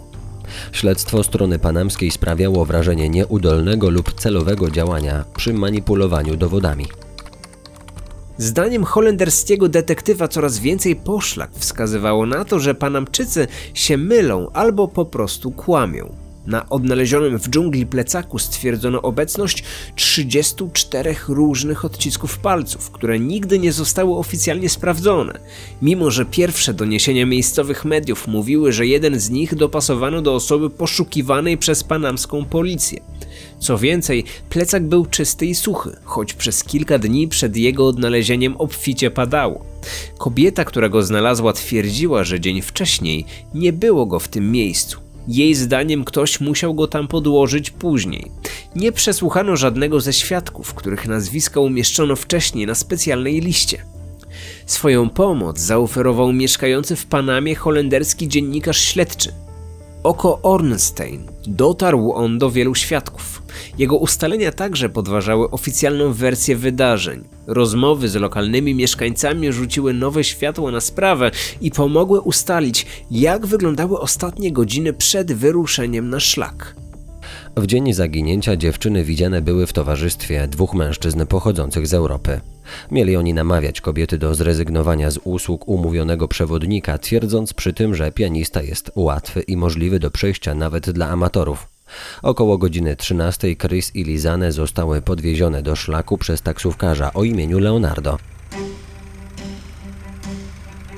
Śledztwo 0.72 1.24
strony 1.24 1.60
panamskiej 1.60 2.12
sprawiało 2.12 2.66
wrażenie 2.66 3.10
nieudolnego 3.10 3.90
lub 3.90 4.14
celowego 4.14 4.72
działania 4.72 5.26
przy 5.36 5.54
manipulowaniu 5.54 6.36
dowodami. 6.36 6.88
Zdaniem 8.38 8.84
holenderskiego 8.84 9.70
detektywa 9.70 10.28
coraz 10.28 10.60
więcej 10.60 10.96
poszlak 10.96 11.52
wskazywało 11.54 12.26
na 12.26 12.46
to, 12.46 12.60
że 12.60 12.76
Panamczycy 12.76 13.48
się 13.74 13.98
mylą 13.98 14.50
albo 14.54 14.88
po 14.88 15.06
prostu 15.06 15.52
kłamią. 15.52 16.27
Na 16.48 16.70
odnalezionym 16.70 17.40
w 17.40 17.50
dżungli 17.50 17.86
plecaku 17.86 18.40
stwierdzono 18.40 19.02
obecność 19.02 19.64
34 19.96 21.16
różnych 21.28 21.86
odcisków 21.86 22.38
palców, 22.38 22.92
które 22.92 23.20
nigdy 23.20 23.60
nie 23.60 23.72
zostały 23.72 24.16
oficjalnie 24.16 24.70
sprawdzone, 24.70 25.40
mimo 25.82 26.12
że 26.12 26.26
pierwsze 26.26 26.74
doniesienia 26.74 27.26
miejscowych 27.26 27.86
mediów 27.86 28.28
mówiły, 28.28 28.74
że 28.74 28.88
jeden 28.88 29.20
z 29.20 29.30
nich 29.30 29.56
dopasowano 29.56 30.22
do 30.22 30.36
osoby 30.36 30.70
poszukiwanej 30.70 31.58
przez 31.58 31.84
panamską 31.84 32.46
policję. 32.46 33.02
Co 33.60 33.78
więcej, 33.78 34.24
plecak 34.50 34.88
był 34.88 35.06
czysty 35.06 35.46
i 35.46 35.56
suchy, 35.56 35.96
choć 36.04 36.34
przez 36.34 36.64
kilka 36.64 37.00
dni 37.00 37.28
przed 37.28 37.58
jego 37.58 37.88
odnalezieniem 37.88 38.58
obficie 38.58 39.12
padało. 39.12 39.66
Kobieta, 40.18 40.66
która 40.66 40.90
go 40.90 41.04
znalazła, 41.04 41.54
twierdziła, 41.54 42.24
że 42.24 42.40
dzień 42.40 42.62
wcześniej 42.62 43.26
nie 43.54 43.74
było 43.74 44.06
go 44.06 44.20
w 44.20 44.28
tym 44.28 44.52
miejscu. 44.52 45.07
Jej 45.28 45.56
zdaniem 45.56 46.06
ktoś 46.06 46.40
musiał 46.40 46.74
go 46.74 46.88
tam 46.88 47.08
podłożyć 47.08 47.72
później. 47.72 48.32
Nie 48.76 48.92
przesłuchano 48.92 49.56
żadnego 49.56 50.02
ze 50.02 50.14
świadków, 50.14 50.74
których 50.74 51.08
nazwiska 51.08 51.60
umieszczono 51.60 52.16
wcześniej 52.16 52.68
na 52.68 52.76
specjalnej 52.76 53.42
liście. 53.42 53.86
Swoją 54.66 55.10
pomoc 55.10 55.60
zaoferował 55.60 56.34
mieszkający 56.34 56.96
w 56.96 57.06
Panamie 57.06 57.56
holenderski 57.56 58.28
dziennikarz 58.28 58.80
śledczy. 58.80 59.34
Oko 60.04 60.42
Ornstein. 60.42 61.28
Dotarł 61.48 62.12
on 62.14 62.38
do 62.38 62.52
wielu 62.52 62.76
świadków. 62.76 63.37
Jego 63.78 63.98
ustalenia 63.98 64.52
także 64.52 64.90
podważały 64.90 65.50
oficjalną 65.50 66.14
wersję 66.14 66.56
wydarzeń. 66.56 67.24
Rozmowy 67.48 68.10
z 68.10 68.16
lokalnymi 68.16 68.76
mieszkańcami 68.76 69.52
rzuciły 69.52 69.94
nowe 69.94 70.24
światło 70.24 70.72
na 70.72 70.82
sprawę 70.82 71.32
i 71.62 71.72
pomogły 71.72 72.22
ustalić, 72.22 72.86
jak 73.12 73.46
wyglądały 73.46 74.00
ostatnie 74.00 74.52
godziny 74.52 74.94
przed 74.94 75.34
wyruszeniem 75.34 76.10
na 76.10 76.20
szlak. 76.20 76.76
W 77.58 77.66
dzień 77.66 77.94
zaginięcia 77.94 78.56
dziewczyny 78.56 79.04
widziane 79.04 79.42
były 79.42 79.68
w 79.68 79.74
towarzystwie 79.74 80.48
dwóch 80.48 80.74
mężczyzn 80.74 81.26
pochodzących 81.26 81.88
z 81.88 81.94
Europy. 81.94 82.42
Mieli 82.92 83.16
oni 83.16 83.34
namawiać 83.34 83.82
kobiety 83.82 84.18
do 84.18 84.36
zrezygnowania 84.36 85.12
z 85.12 85.20
usług 85.24 85.68
umówionego 85.68 86.28
przewodnika, 86.28 86.98
twierdząc 86.98 87.54
przy 87.54 87.74
tym, 87.74 87.96
że 87.96 88.12
pianista 88.12 88.62
jest 88.62 88.92
łatwy 88.96 89.42
i 89.42 89.58
możliwy 89.58 90.00
do 90.00 90.12
przejścia 90.12 90.56
nawet 90.56 90.90
dla 90.90 91.10
amatorów. 91.10 91.77
Około 92.22 92.58
godziny 92.58 92.96
13 92.96 93.56
Chris 93.56 93.96
i 93.96 94.04
Lizane 94.04 94.52
zostały 94.52 95.02
podwiezione 95.02 95.62
do 95.62 95.76
szlaku 95.76 96.18
przez 96.18 96.42
taksówkarza 96.42 97.14
o 97.14 97.24
imieniu 97.24 97.60
Leonardo. 97.60 98.18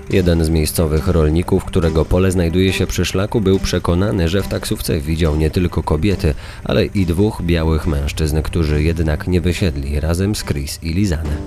Jeden 0.10 0.44
z 0.44 0.50
miejscowych 0.50 1.08
rolników, 1.08 1.66
którego 1.66 2.06
pole 2.06 2.32
znajduje 2.32 2.74
się 2.74 2.88
przy 2.88 3.06
szlaku, 3.06 3.42
był 3.42 3.60
przekonany, 3.60 4.30
że 4.30 4.42
w 4.42 4.48
taksówce 4.48 5.00
widział 5.00 5.36
nie 5.36 5.50
tylko 5.50 5.84
kobiety, 5.84 6.34
ale 6.64 6.86
i 6.86 7.06
dwóch 7.06 7.42
białych 7.42 7.88
mężczyzn, 7.88 8.42
którzy 8.42 8.84
jednak 8.84 9.28
nie 9.28 9.42
wysiedli 9.42 10.00
razem 10.00 10.36
z 10.36 10.44
Chris 10.44 10.80
i 10.84 10.94
Lizane. 10.94 11.38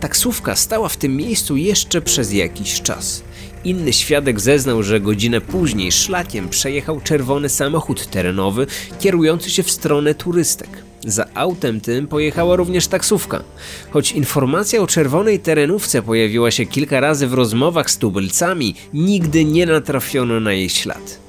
Taksówka 0.00 0.56
stała 0.56 0.88
w 0.88 0.96
tym 0.96 1.16
miejscu 1.16 1.56
jeszcze 1.56 2.02
przez 2.02 2.32
jakiś 2.32 2.82
czas. 2.82 3.22
Inny 3.64 3.92
świadek 3.92 4.40
zeznał, 4.40 4.82
że 4.82 5.00
godzinę 5.00 5.40
później 5.40 5.92
szlakiem 5.92 6.48
przejechał 6.48 7.00
czerwony 7.00 7.48
samochód 7.48 8.06
terenowy 8.06 8.66
kierujący 9.00 9.50
się 9.50 9.62
w 9.62 9.70
stronę 9.70 10.14
turystek. 10.14 10.68
Za 11.06 11.26
autem 11.34 11.80
tym 11.80 12.06
pojechała 12.06 12.56
również 12.56 12.86
taksówka. 12.86 13.42
Choć 13.90 14.12
informacja 14.12 14.80
o 14.80 14.86
czerwonej 14.86 15.40
terenówce 15.40 16.02
pojawiła 16.02 16.50
się 16.50 16.66
kilka 16.66 17.00
razy 17.00 17.26
w 17.26 17.34
rozmowach 17.34 17.90
z 17.90 17.98
tubylcami, 17.98 18.74
nigdy 18.94 19.44
nie 19.44 19.66
natrafiono 19.66 20.40
na 20.40 20.52
jej 20.52 20.68
ślad. 20.68 21.27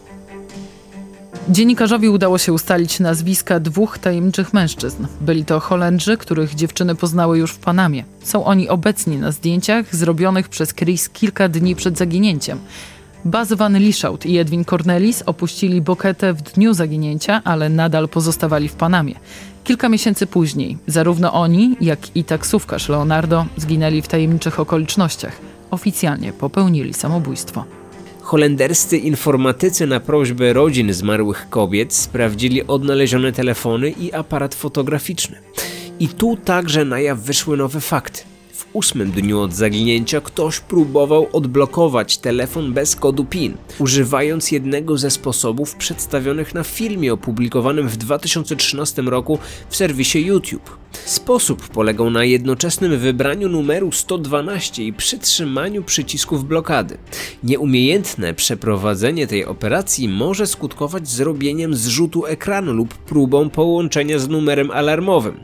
Dziennikarzowi 1.48 2.10
udało 2.10 2.38
się 2.38 2.54
ustalić 2.54 3.00
nazwiska 3.00 3.60
dwóch 3.60 3.98
tajemniczych 3.98 4.54
mężczyzn. 4.54 5.06
Byli 5.22 5.46
to 5.46 5.60
Holendrzy, 5.60 6.18
których 6.18 6.56
dziewczyny 6.56 6.96
poznały 6.96 7.38
już 7.38 7.52
w 7.52 7.58
Panamie. 7.58 8.04
Są 8.24 8.46
oni 8.46 8.70
obecni 8.70 9.18
na 9.18 9.32
zdjęciach 9.32 9.96
zrobionych 9.96 10.50
przez 10.50 10.74
Chris 10.74 11.10
kilka 11.10 11.50
dni 11.50 11.76
przed 11.76 11.98
zaginięciem. 11.98 12.60
Baz 13.26 13.54
Van 13.54 13.78
Lieshout 13.78 14.26
i 14.26 14.38
Edwin 14.38 14.66
Cornelis 14.66 15.24
opuścili 15.26 15.82
Boketę 15.82 16.34
w 16.34 16.42
dniu 16.42 16.74
zaginięcia, 16.74 17.42
ale 17.44 17.70
nadal 17.70 18.10
pozostawali 18.10 18.68
w 18.68 18.74
Panamie. 18.74 19.16
Kilka 19.64 19.90
miesięcy 19.90 20.28
później 20.28 20.78
zarówno 20.88 21.34
oni, 21.34 21.78
jak 21.82 22.16
i 22.16 22.24
taksówkarz 22.24 22.90
Leonardo 22.90 23.46
zginęli 23.58 24.02
w 24.02 24.08
tajemniczych 24.08 24.60
okolicznościach. 24.60 25.36
Oficjalnie 25.72 26.34
popełnili 26.34 26.94
samobójstwo. 26.94 27.79
Holenderscy 28.30 28.98
informatycy 28.98 29.88
na 29.88 30.00
prośbę 30.00 30.54
rodzin 30.54 30.94
zmarłych 30.94 31.48
kobiet 31.50 31.94
sprawdzili 31.94 32.68
odnalezione 32.68 33.32
telefony 33.32 33.90
i 33.90 34.14
aparat 34.14 34.56
fotograficzny. 34.56 35.38
I 36.00 36.08
tu 36.08 36.38
także 36.38 36.86
na 36.86 37.00
jaw 37.00 37.20
wyszły 37.20 37.58
nowe 37.58 37.82
fakty. 37.82 38.29
Ósmym 38.74 39.12
dniu 39.12 39.40
od 39.40 39.54
zaginięcia 39.54 40.22
ktoś 40.22 40.60
próbował 40.60 41.28
odblokować 41.34 42.18
telefon 42.18 42.74
bez 42.74 42.96
kodu 42.96 43.26
PIN, 43.26 43.58
używając 43.80 44.52
jednego 44.52 44.98
ze 44.98 45.12
sposobów 45.12 45.76
przedstawionych 45.76 46.54
na 46.54 46.64
filmie 46.64 47.14
opublikowanym 47.14 47.90
w 47.90 47.98
2013 47.98 49.02
roku 49.02 49.40
w 49.70 49.76
serwisie 49.76 50.26
YouTube. 50.26 50.78
Sposób 51.06 51.68
polegał 51.68 52.10
na 52.10 52.24
jednoczesnym 52.24 52.98
wybraniu 52.98 53.50
numeru 53.50 53.92
112 53.92 54.84
i 54.84 54.94
przytrzymaniu 54.94 55.84
przycisków 55.84 56.48
blokady. 56.48 56.98
Nieumiejętne 57.44 58.34
przeprowadzenie 58.34 59.28
tej 59.28 59.46
operacji 59.46 60.10
może 60.10 60.48
skutkować 60.48 61.10
zrobieniem 61.10 61.76
zrzutu 61.76 62.26
ekranu 62.26 62.74
lub 62.74 62.94
próbą 62.94 63.50
połączenia 63.50 64.20
z 64.20 64.30
numerem 64.30 64.72
alarmowym. 64.72 65.40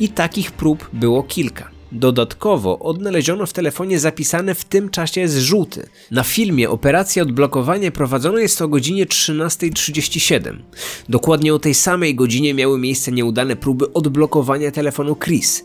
I 0.00 0.08
takich 0.08 0.52
prób 0.52 0.90
było 0.92 1.22
kilka. 1.22 1.79
Dodatkowo 1.92 2.78
odnaleziono 2.78 3.46
w 3.46 3.52
telefonie 3.52 4.00
zapisane 4.00 4.54
w 4.54 4.64
tym 4.64 4.88
czasie 4.88 5.28
zrzuty. 5.28 5.88
Na 6.10 6.22
filmie 6.22 6.70
operacja 6.70 7.22
odblokowania 7.22 7.90
prowadzona 7.90 8.40
jest 8.40 8.62
o 8.62 8.68
godzinie 8.68 9.06
13.37. 9.06 10.56
Dokładnie 11.08 11.54
o 11.54 11.58
tej 11.58 11.74
samej 11.74 12.14
godzinie 12.14 12.54
miały 12.54 12.78
miejsce 12.78 13.12
nieudane 13.12 13.56
próby 13.56 13.92
odblokowania 13.92 14.70
telefonu 14.70 15.16
Chris. 15.16 15.64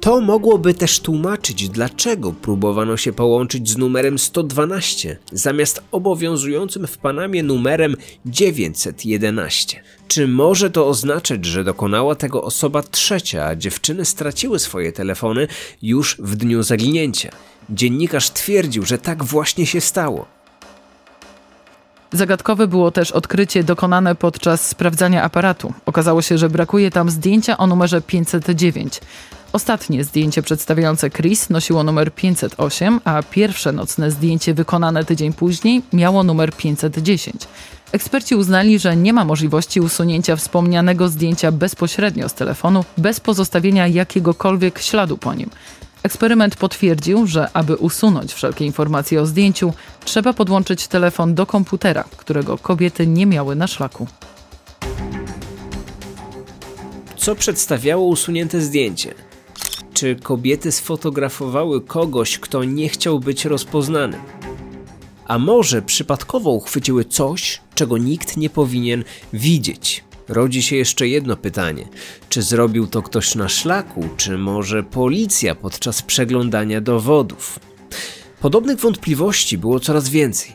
To 0.00 0.20
mogłoby 0.20 0.74
też 0.74 1.00
tłumaczyć, 1.00 1.68
dlaczego 1.68 2.32
próbowano 2.32 2.96
się 2.96 3.12
połączyć 3.12 3.70
z 3.70 3.76
numerem 3.76 4.18
112 4.18 5.18
zamiast 5.32 5.82
obowiązującym 5.92 6.86
w 6.86 6.98
Panamie 6.98 7.42
numerem 7.42 7.96
911. 8.26 9.82
Czy 10.08 10.28
może 10.28 10.70
to 10.70 10.88
oznaczać, 10.88 11.44
że 11.44 11.64
dokonała 11.64 12.14
tego 12.14 12.42
osoba 12.42 12.82
trzecia, 12.82 13.46
a 13.46 13.56
dziewczyny 13.56 14.04
straciły 14.04 14.58
swoje 14.58 14.92
telefony 14.92 15.48
już 15.82 16.16
w 16.18 16.36
dniu 16.36 16.62
zaginięcia? 16.62 17.30
Dziennikarz 17.70 18.30
twierdził, 18.30 18.84
że 18.84 18.98
tak 18.98 19.24
właśnie 19.24 19.66
się 19.66 19.80
stało. 19.80 20.26
Zagadkowe 22.12 22.66
było 22.66 22.90
też 22.90 23.12
odkrycie 23.12 23.64
dokonane 23.64 24.14
podczas 24.14 24.68
sprawdzania 24.68 25.22
aparatu. 25.22 25.72
Okazało 25.86 26.22
się, 26.22 26.38
że 26.38 26.48
brakuje 26.48 26.90
tam 26.90 27.10
zdjęcia 27.10 27.58
o 27.58 27.66
numerze 27.66 28.00
509. 28.00 29.00
Ostatnie 29.52 30.04
zdjęcie 30.04 30.42
przedstawiające 30.42 31.10
Chris 31.10 31.50
nosiło 31.50 31.84
numer 31.84 32.14
508, 32.14 33.00
a 33.04 33.22
pierwsze 33.22 33.72
nocne 33.72 34.10
zdjęcie 34.10 34.54
wykonane 34.54 35.04
tydzień 35.04 35.32
później 35.32 35.82
miało 35.92 36.22
numer 36.22 36.52
510. 36.52 37.36
Eksperci 37.92 38.34
uznali, 38.34 38.78
że 38.78 38.96
nie 38.96 39.12
ma 39.12 39.24
możliwości 39.24 39.80
usunięcia 39.80 40.36
wspomnianego 40.36 41.08
zdjęcia 41.08 41.52
bezpośrednio 41.52 42.28
z 42.28 42.34
telefonu, 42.34 42.84
bez 42.98 43.20
pozostawienia 43.20 43.86
jakiegokolwiek 43.86 44.78
śladu 44.78 45.18
po 45.18 45.34
nim. 45.34 45.50
Eksperyment 46.02 46.56
potwierdził, 46.56 47.26
że 47.26 47.48
aby 47.52 47.76
usunąć 47.76 48.34
wszelkie 48.34 48.66
informacje 48.66 49.20
o 49.20 49.26
zdjęciu, 49.26 49.72
trzeba 50.04 50.32
podłączyć 50.32 50.88
telefon 50.88 51.34
do 51.34 51.46
komputera, 51.46 52.04
którego 52.16 52.58
kobiety 52.58 53.06
nie 53.06 53.26
miały 53.26 53.56
na 53.56 53.66
szlaku. 53.66 54.06
Co 57.16 57.34
przedstawiało 57.34 58.06
usunięte 58.06 58.60
zdjęcie? 58.60 59.14
Czy 59.94 60.16
kobiety 60.16 60.72
sfotografowały 60.72 61.80
kogoś, 61.80 62.38
kto 62.38 62.64
nie 62.64 62.88
chciał 62.88 63.20
być 63.20 63.44
rozpoznany? 63.44 64.18
A 65.28 65.38
może 65.38 65.82
przypadkowo 65.82 66.50
uchwyciły 66.50 67.04
coś, 67.04 67.60
czego 67.74 67.98
nikt 67.98 68.36
nie 68.36 68.50
powinien 68.50 69.04
widzieć? 69.32 70.04
Rodzi 70.28 70.62
się 70.62 70.76
jeszcze 70.76 71.08
jedno 71.08 71.36
pytanie: 71.36 71.88
czy 72.28 72.42
zrobił 72.42 72.86
to 72.86 73.02
ktoś 73.02 73.34
na 73.34 73.48
szlaku, 73.48 74.08
czy 74.16 74.38
może 74.38 74.82
policja 74.82 75.54
podczas 75.54 76.02
przeglądania 76.02 76.80
dowodów? 76.80 77.60
Podobnych 78.40 78.80
wątpliwości 78.80 79.58
było 79.58 79.80
coraz 79.80 80.08
więcej. 80.08 80.52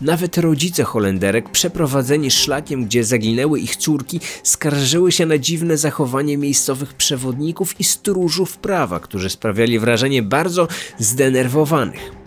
Nawet 0.00 0.38
rodzice 0.38 0.84
Holenderek, 0.84 1.50
przeprowadzeni 1.50 2.30
szlakiem, 2.30 2.84
gdzie 2.84 3.04
zaginęły 3.04 3.60
ich 3.60 3.76
córki, 3.76 4.20
skarżyły 4.42 5.12
się 5.12 5.26
na 5.26 5.38
dziwne 5.38 5.76
zachowanie 5.76 6.38
miejscowych 6.38 6.94
przewodników 6.94 7.80
i 7.80 7.84
stróżów 7.84 8.56
prawa, 8.56 9.00
którzy 9.00 9.30
sprawiali 9.30 9.78
wrażenie 9.78 10.22
bardzo 10.22 10.68
zdenerwowanych. 10.98 12.19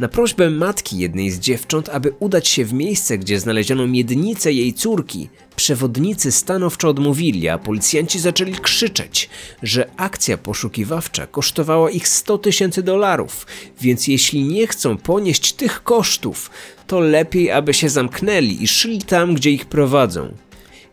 Na 0.00 0.08
prośbę 0.08 0.50
matki 0.50 0.98
jednej 0.98 1.30
z 1.30 1.38
dziewcząt, 1.38 1.88
aby 1.88 2.12
udać 2.18 2.48
się 2.48 2.64
w 2.64 2.72
miejsce, 2.72 3.18
gdzie 3.18 3.40
znaleziono 3.40 3.86
miednicę 3.86 4.52
jej 4.52 4.74
córki, 4.74 5.28
przewodnicy 5.56 6.32
stanowczo 6.32 6.88
odmówili, 6.88 7.48
a 7.48 7.58
policjanci 7.58 8.20
zaczęli 8.20 8.52
krzyczeć, 8.52 9.28
że 9.62 9.90
akcja 9.96 10.38
poszukiwawcza 10.38 11.26
kosztowała 11.26 11.90
ich 11.90 12.08
100 12.08 12.38
tysięcy 12.38 12.82
dolarów, 12.82 13.46
więc 13.80 14.08
jeśli 14.08 14.44
nie 14.44 14.66
chcą 14.66 14.96
ponieść 14.96 15.52
tych 15.52 15.82
kosztów, 15.82 16.50
to 16.86 17.00
lepiej, 17.00 17.50
aby 17.50 17.74
się 17.74 17.88
zamknęli 17.88 18.62
i 18.62 18.68
szli 18.68 19.02
tam, 19.02 19.34
gdzie 19.34 19.50
ich 19.50 19.66
prowadzą. 19.66 20.34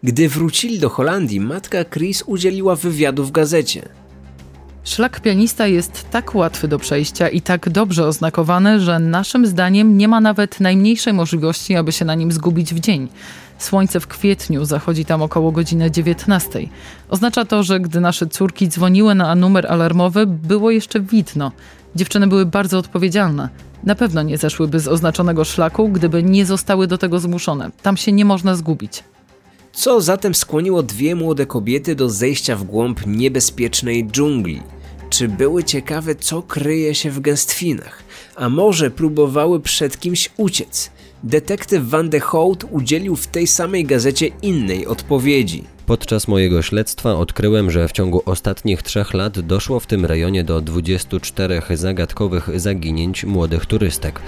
Gdy 0.03 0.29
wrócili 0.29 0.79
do 0.79 0.89
Holandii, 0.89 1.39
matka 1.39 1.85
Chris 1.85 2.23
udzieliła 2.25 2.75
wywiadu 2.75 3.23
w 3.23 3.31
gazecie. 3.31 3.89
Szlak 4.83 5.19
pianista 5.19 5.67
jest 5.67 6.09
tak 6.09 6.35
łatwy 6.35 6.67
do 6.67 6.79
przejścia 6.79 7.29
i 7.29 7.41
tak 7.41 7.69
dobrze 7.69 8.07
oznakowany, 8.07 8.79
że 8.79 8.99
naszym 8.99 9.47
zdaniem 9.47 9.97
nie 9.97 10.07
ma 10.07 10.21
nawet 10.21 10.59
najmniejszej 10.59 11.13
możliwości, 11.13 11.75
aby 11.75 11.91
się 11.91 12.05
na 12.05 12.15
nim 12.15 12.31
zgubić 12.31 12.73
w 12.73 12.79
dzień. 12.79 13.07
Słońce 13.57 13.99
w 13.99 14.07
kwietniu 14.07 14.65
zachodzi 14.65 15.05
tam 15.05 15.21
około 15.21 15.51
godziny 15.51 15.91
19. 15.91 16.59
Oznacza 17.09 17.45
to, 17.45 17.63
że 17.63 17.79
gdy 17.79 18.01
nasze 18.01 18.27
córki 18.27 18.67
dzwoniły 18.67 19.15
na 19.15 19.35
numer 19.35 19.67
alarmowy, 19.71 20.27
było 20.27 20.71
jeszcze 20.71 20.99
widno. 20.99 21.51
Dziewczyny 21.95 22.27
były 22.27 22.45
bardzo 22.45 22.77
odpowiedzialne. 22.77 23.49
Na 23.83 23.95
pewno 23.95 24.21
nie 24.21 24.37
zeszłyby 24.37 24.79
z 24.79 24.87
oznaczonego 24.87 25.45
szlaku, 25.45 25.89
gdyby 25.89 26.23
nie 26.23 26.45
zostały 26.45 26.87
do 26.87 26.97
tego 26.97 27.19
zmuszone. 27.19 27.71
Tam 27.81 27.97
się 27.97 28.11
nie 28.11 28.25
można 28.25 28.55
zgubić. 28.55 29.03
Co 29.73 30.01
zatem 30.01 30.35
skłoniło 30.35 30.83
dwie 30.83 31.15
młode 31.15 31.45
kobiety 31.45 31.95
do 31.95 32.09
zejścia 32.09 32.55
w 32.55 32.63
głąb 32.63 33.07
niebezpiecznej 33.07 34.07
dżungli? 34.07 34.61
Czy 35.09 35.27
były 35.27 35.63
ciekawe, 35.63 36.15
co 36.15 36.41
kryje 36.41 36.95
się 36.95 37.11
w 37.11 37.19
gęstwinach? 37.19 38.03
A 38.35 38.49
może 38.49 38.91
próbowały 38.91 39.59
przed 39.59 39.99
kimś 39.99 40.29
uciec? 40.37 40.91
Detektyw 41.23 41.89
Van 41.89 42.09
de 42.09 42.19
Hout 42.19 42.65
udzielił 42.71 43.15
w 43.15 43.27
tej 43.27 43.47
samej 43.47 43.85
gazecie 43.85 44.27
innej 44.41 44.87
odpowiedzi. 44.87 45.63
Podczas 45.85 46.27
mojego 46.27 46.61
śledztwa 46.61 47.15
odkryłem, 47.15 47.71
że 47.71 47.87
w 47.87 47.91
ciągu 47.91 48.21
ostatnich 48.25 48.81
trzech 48.81 49.13
lat 49.13 49.39
doszło 49.39 49.79
w 49.79 49.87
tym 49.87 50.05
rejonie 50.05 50.43
do 50.43 50.61
24 50.61 51.61
zagadkowych 51.73 52.59
zaginięć 52.59 53.25
młodych 53.25 53.65
turystek. 53.65 54.19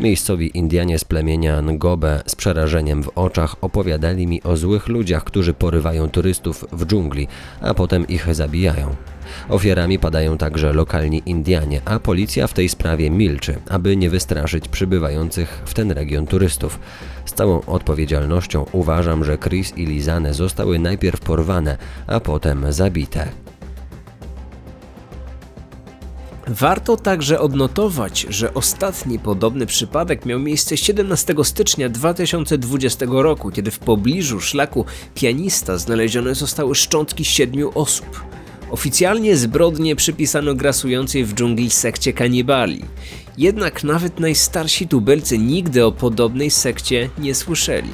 Miejscowi 0.00 0.58
Indianie 0.58 0.98
z 0.98 1.04
plemienia 1.04 1.62
Ngobe 1.62 2.22
z 2.26 2.34
przerażeniem 2.36 3.02
w 3.02 3.10
oczach 3.14 3.56
opowiadali 3.60 4.26
mi 4.26 4.42
o 4.42 4.56
złych 4.56 4.88
ludziach, 4.88 5.24
którzy 5.24 5.54
porywają 5.54 6.08
turystów 6.08 6.64
w 6.72 6.86
dżungli, 6.86 7.28
a 7.60 7.74
potem 7.74 8.08
ich 8.08 8.34
zabijają. 8.34 8.94
Ofiarami 9.48 9.98
padają 9.98 10.38
także 10.38 10.72
lokalni 10.72 11.22
Indianie, 11.26 11.80
a 11.84 11.98
policja 11.98 12.46
w 12.46 12.52
tej 12.52 12.68
sprawie 12.68 13.10
milczy, 13.10 13.58
aby 13.68 13.96
nie 13.96 14.10
wystraszyć 14.10 14.68
przybywających 14.68 15.62
w 15.64 15.74
ten 15.74 15.90
region 15.90 16.26
turystów. 16.26 16.78
Z 17.24 17.32
całą 17.32 17.60
odpowiedzialnością 17.66 18.66
uważam, 18.72 19.24
że 19.24 19.38
Chris 19.38 19.72
i 19.76 19.86
Lizane 19.86 20.34
zostały 20.34 20.78
najpierw 20.78 21.20
porwane, 21.20 21.76
a 22.06 22.20
potem 22.20 22.72
zabite. 22.72 23.28
Warto 26.46 26.96
także 26.96 27.40
odnotować, 27.40 28.26
że 28.28 28.54
ostatni 28.54 29.18
podobny 29.18 29.66
przypadek 29.66 30.26
miał 30.26 30.38
miejsce 30.38 30.76
17 30.76 31.34
stycznia 31.42 31.88
2020 31.88 33.06
roku, 33.08 33.50
kiedy 33.50 33.70
w 33.70 33.78
pobliżu 33.78 34.40
szlaku 34.40 34.84
pianista 35.14 35.78
znalezione 35.78 36.34
zostały 36.34 36.74
szczątki 36.74 37.24
siedmiu 37.24 37.72
osób. 37.74 38.29
Oficjalnie 38.70 39.36
zbrodnie 39.36 39.96
przypisano 39.96 40.54
grasującej 40.54 41.24
w 41.24 41.34
dżungli 41.34 41.70
sekcie 41.70 42.12
kanibali. 42.12 42.80
Jednak 43.38 43.84
nawet 43.84 44.20
najstarsi 44.20 44.88
tubylcy 44.88 45.38
nigdy 45.38 45.84
o 45.84 45.92
podobnej 45.92 46.50
sekcie 46.50 47.10
nie 47.18 47.34
słyszeli. 47.34 47.90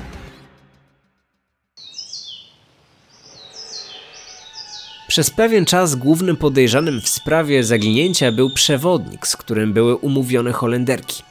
Przez 5.08 5.30
pewien 5.30 5.64
czas 5.64 5.94
głównym 5.94 6.36
podejrzanym 6.36 7.00
w 7.00 7.08
sprawie 7.08 7.64
zaginięcia 7.64 8.32
był 8.32 8.50
przewodnik, 8.50 9.26
z 9.26 9.36
którym 9.36 9.72
były 9.72 9.96
umówione 9.96 10.52
Holenderki. 10.52 11.22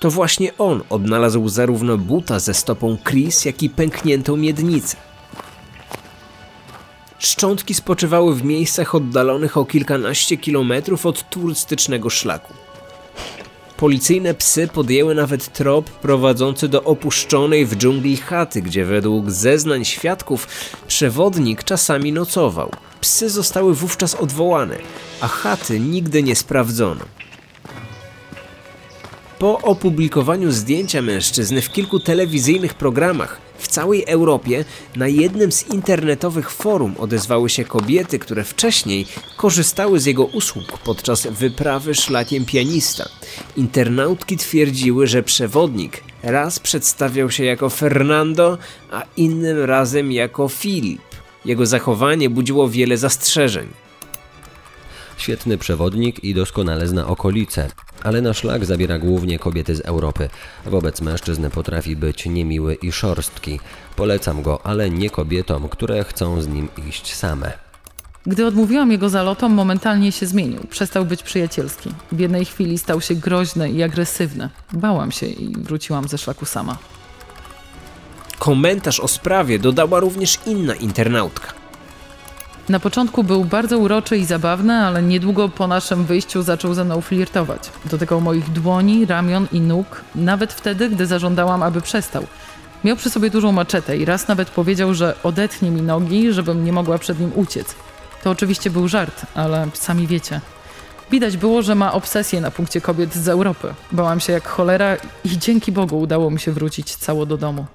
To 0.00 0.10
właśnie 0.10 0.56
on 0.58 0.82
odnalazł 0.90 1.48
zarówno 1.48 1.98
buta 1.98 2.38
ze 2.38 2.54
stopą 2.54 2.96
Chris, 3.08 3.44
jak 3.44 3.62
i 3.62 3.70
pękniętą 3.70 4.36
miednicę. 4.36 4.96
Szczątki 7.32 7.74
spoczywały 7.74 8.34
w 8.34 8.44
miejscach 8.44 8.94
oddalonych 8.94 9.56
o 9.56 9.64
kilkanaście 9.64 10.36
kilometrów 10.36 11.06
od 11.06 11.30
turystycznego 11.30 12.10
szlaku. 12.10 12.54
Policyjne 13.76 14.34
psy 14.34 14.68
podjęły 14.68 15.14
nawet 15.14 15.52
trop 15.52 15.90
prowadzący 15.90 16.68
do 16.68 16.84
opuszczonej 16.84 17.66
w 17.66 17.76
dżungli 17.76 18.16
chaty, 18.16 18.62
gdzie 18.62 18.84
według 18.84 19.30
zeznań 19.30 19.84
świadków 19.84 20.48
przewodnik 20.86 21.64
czasami 21.64 22.12
nocował. 22.12 22.70
Psy 23.00 23.30
zostały 23.30 23.74
wówczas 23.74 24.14
odwołane, 24.14 24.76
a 25.20 25.28
chaty 25.28 25.80
nigdy 25.80 26.22
nie 26.22 26.36
sprawdzono. 26.36 27.04
Po 29.38 29.58
opublikowaniu 29.58 30.50
zdjęcia 30.50 31.02
mężczyzny 31.02 31.62
w 31.62 31.72
kilku 31.72 32.00
telewizyjnych 32.00 32.74
programach 32.74 33.51
w 33.62 33.68
całej 33.68 34.04
Europie 34.06 34.64
na 34.96 35.08
jednym 35.08 35.52
z 35.52 35.68
internetowych 35.68 36.50
forum 36.50 36.94
odezwały 36.98 37.50
się 37.50 37.64
kobiety, 37.64 38.18
które 38.18 38.44
wcześniej 38.44 39.06
korzystały 39.36 40.00
z 40.00 40.06
jego 40.06 40.24
usług 40.24 40.78
podczas 40.78 41.26
wyprawy 41.26 41.94
szlakiem 41.94 42.44
pianista. 42.44 43.08
Internautki 43.56 44.36
twierdziły, 44.36 45.06
że 45.06 45.22
przewodnik 45.22 46.02
raz 46.22 46.60
przedstawiał 46.60 47.30
się 47.30 47.44
jako 47.44 47.70
Fernando, 47.70 48.58
a 48.90 49.02
innym 49.16 49.58
razem 49.64 50.12
jako 50.12 50.48
Filip. 50.48 51.02
Jego 51.44 51.66
zachowanie 51.66 52.30
budziło 52.30 52.68
wiele 52.68 52.96
zastrzeżeń. 52.96 53.68
Świetny 55.16 55.58
przewodnik 55.58 56.24
i 56.24 56.34
doskonale 56.34 56.88
zna 56.88 57.06
okolice, 57.06 57.70
ale 58.04 58.20
na 58.20 58.34
szlak 58.34 58.64
zabiera 58.64 58.98
głównie 58.98 59.38
kobiety 59.38 59.74
z 59.74 59.80
Europy. 59.80 60.28
Wobec 60.66 61.00
mężczyzn 61.00 61.50
potrafi 61.50 61.96
być 61.96 62.26
niemiły 62.26 62.74
i 62.74 62.92
szorstki. 62.92 63.60
Polecam 63.96 64.42
go, 64.42 64.66
ale 64.66 64.90
nie 64.90 65.10
kobietom, 65.10 65.68
które 65.68 66.04
chcą 66.04 66.42
z 66.42 66.48
nim 66.48 66.68
iść 66.88 67.14
same. 67.14 67.52
Gdy 68.26 68.46
odmówiłam 68.46 68.92
jego 68.92 69.08
zalotom, 69.08 69.52
momentalnie 69.52 70.12
się 70.12 70.26
zmienił. 70.26 70.60
Przestał 70.70 71.04
być 71.04 71.22
przyjacielski. 71.22 71.90
W 72.12 72.18
jednej 72.18 72.44
chwili 72.44 72.78
stał 72.78 73.00
się 73.00 73.14
groźny 73.14 73.70
i 73.70 73.82
agresywny. 73.82 74.48
Bałam 74.72 75.12
się 75.12 75.26
i 75.26 75.52
wróciłam 75.58 76.08
ze 76.08 76.18
szlaku 76.18 76.46
sama. 76.46 76.78
Komentarz 78.38 79.00
o 79.00 79.08
sprawie 79.08 79.58
dodała 79.58 80.00
również 80.00 80.38
inna 80.46 80.74
internautka. 80.74 81.61
Na 82.68 82.80
początku 82.80 83.24
był 83.24 83.44
bardzo 83.44 83.78
uroczy 83.78 84.16
i 84.18 84.24
zabawny, 84.24 84.74
ale 84.74 85.02
niedługo 85.02 85.48
po 85.48 85.66
naszym 85.66 86.04
wyjściu 86.04 86.42
zaczął 86.42 86.74
ze 86.74 86.84
mną 86.84 87.00
flirtować. 87.00 87.70
Dotykał 87.84 88.20
moich 88.20 88.50
dłoni, 88.50 89.06
ramion 89.06 89.46
i 89.52 89.60
nóg, 89.60 90.04
nawet 90.14 90.52
wtedy, 90.52 90.88
gdy 90.88 91.06
zażądałam, 91.06 91.62
aby 91.62 91.80
przestał. 91.80 92.26
Miał 92.84 92.96
przy 92.96 93.10
sobie 93.10 93.30
dużą 93.30 93.52
maczetę 93.52 93.96
i 93.96 94.04
raz 94.04 94.28
nawet 94.28 94.50
powiedział, 94.50 94.94
że 94.94 95.14
odetnie 95.22 95.70
mi 95.70 95.82
nogi, 95.82 96.32
żebym 96.32 96.64
nie 96.64 96.72
mogła 96.72 96.98
przed 96.98 97.20
nim 97.20 97.32
uciec. 97.34 97.74
To 98.22 98.30
oczywiście 98.30 98.70
był 98.70 98.88
żart, 98.88 99.22
ale 99.34 99.68
sami 99.74 100.06
wiecie. 100.06 100.40
Widać 101.10 101.36
było, 101.36 101.62
że 101.62 101.74
ma 101.74 101.92
obsesję 101.92 102.40
na 102.40 102.50
punkcie 102.50 102.80
kobiet 102.80 103.14
z 103.14 103.28
Europy. 103.28 103.74
Bałam 103.92 104.20
się 104.20 104.32
jak 104.32 104.48
cholera 104.48 104.96
i 105.24 105.38
dzięki 105.38 105.72
Bogu 105.72 106.00
udało 106.00 106.30
mi 106.30 106.40
się 106.40 106.52
wrócić 106.52 106.96
cało 106.96 107.26
do 107.26 107.36
domu. 107.36 107.66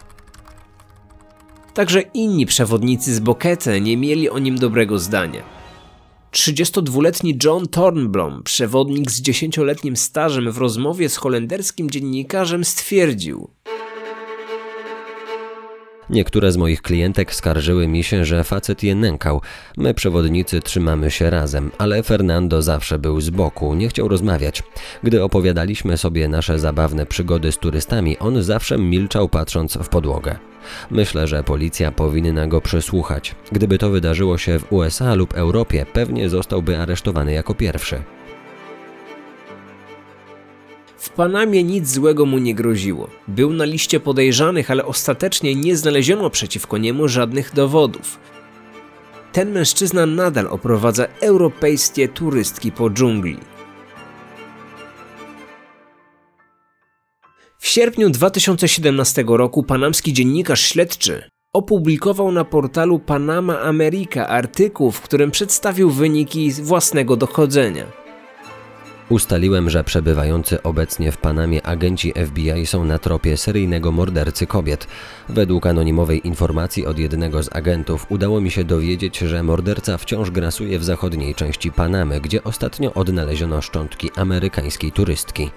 Także 1.78 2.02
inni 2.02 2.46
przewodnicy 2.46 3.16
z 3.16 3.20
Bokete 3.20 3.82
nie 3.82 3.98
mieli 3.98 4.30
o 4.30 4.40
nim 4.40 4.58
dobrego 4.58 5.00
zdania. 5.00 5.44
32-letni 6.32 7.38
John 7.44 7.68
Tornblom, 7.68 8.44
przewodnik 8.44 9.12
z 9.12 9.22
10-letnim 9.22 9.96
stażem 9.96 10.52
w 10.52 10.58
rozmowie 10.58 11.10
z 11.10 11.18
holenderskim 11.18 11.90
dziennikarzem 11.90 12.66
stwierdził: 12.66 13.50
Niektóre 16.10 16.52
z 16.52 16.58
moich 16.58 16.82
klientek 16.82 17.36
skarżyły 17.36 17.88
mi 17.88 18.04
się, 18.04 18.26
że 18.26 18.44
facet 18.44 18.84
je 18.84 18.96
nękał. 18.96 19.42
My, 19.78 19.94
przewodnicy, 19.94 20.62
trzymamy 20.62 21.12
się 21.12 21.30
razem, 21.30 21.72
ale 21.78 22.04
Fernando 22.04 22.62
zawsze 22.62 23.00
był 23.00 23.22
z 23.22 23.30
boku, 23.30 23.74
nie 23.74 23.90
chciał 23.90 24.08
rozmawiać. 24.08 24.64
Gdy 25.04 25.24
opowiadaliśmy 25.24 25.98
sobie 25.98 26.28
nasze 26.28 26.60
zabawne 26.60 27.06
przygody 27.06 27.52
z 27.52 27.58
turystami, 27.58 28.18
on 28.18 28.44
zawsze 28.44 28.78
milczał, 28.78 29.30
patrząc 29.30 29.78
w 29.78 29.90
podłogę. 29.90 30.36
Myślę, 30.92 31.28
że 31.28 31.44
policja 31.44 31.92
powinna 31.92 32.48
go 32.48 32.62
przesłuchać. 32.62 33.36
Gdyby 33.52 33.78
to 33.78 33.90
wydarzyło 33.90 34.38
się 34.38 34.60
w 34.60 34.74
USA 34.74 35.14
lub 35.14 35.34
Europie, 35.34 35.86
pewnie 35.94 36.30
zostałby 36.30 36.78
aresztowany 36.78 37.34
jako 37.34 37.54
pierwszy. 37.54 38.04
W 40.98 41.10
Panamie 41.10 41.64
nic 41.64 41.90
złego 41.90 42.26
mu 42.26 42.38
nie 42.38 42.56
groziło. 42.56 43.10
Był 43.28 43.54
na 43.54 43.66
liście 43.66 44.00
podejrzanych, 44.00 44.72
ale 44.72 44.86
ostatecznie 44.86 45.56
nie 45.56 45.78
znaleziono 45.78 46.30
przeciwko 46.30 46.78
niemu 46.78 47.08
żadnych 47.08 47.54
dowodów. 47.54 48.20
Ten 49.32 49.52
mężczyzna 49.52 50.06
nadal 50.06 50.48
oprowadza 50.48 51.08
europejskie 51.22 52.08
turystki 52.08 52.72
po 52.72 52.90
dżungli. 52.90 53.38
W 57.60 57.68
sierpniu 57.68 58.10
2017 58.10 59.24
roku 59.28 59.64
panamski 59.64 60.14
dziennikarz 60.14 60.62
śledczy 60.62 61.30
opublikował 61.54 62.32
na 62.32 62.46
portalu 62.46 63.00
Panama 63.00 63.62
America 63.62 64.28
artykuł, 64.28 64.92
w 64.92 65.02
którym 65.02 65.32
przedstawił 65.32 65.90
wyniki 65.90 66.52
własnego 66.52 67.16
dochodzenia. 67.16 68.07
Ustaliłem, 69.10 69.70
że 69.70 69.84
przebywający 69.84 70.64
obecnie 70.64 71.12
w 71.12 71.18
Panamie 71.18 71.66
agenci 71.66 72.14
FBI 72.26 72.66
są 72.66 72.86
na 72.86 73.00
tropie 73.00 73.38
seryjnego 73.38 73.92
mordercy 73.92 74.48
kobiet. 74.48 74.88
Według 75.30 75.66
anonimowej 75.66 76.28
informacji 76.28 76.86
od 76.86 77.00
jednego 77.00 77.44
z 77.44 77.56
agentów 77.56 78.06
udało 78.10 78.42
mi 78.42 78.52
się 78.52 78.64
dowiedzieć, 78.64 79.18
że 79.18 79.44
morderca 79.44 79.98
wciąż 79.98 80.32
grasuje 80.32 80.80
w 80.80 80.84
zachodniej 80.84 81.36
części 81.36 81.72
Panamy, 81.72 82.22
gdzie 82.22 82.44
ostatnio 82.44 82.94
odnaleziono 82.94 83.62
szczątki 83.62 84.12
amerykańskiej 84.16 84.92
turystki. 84.92 85.50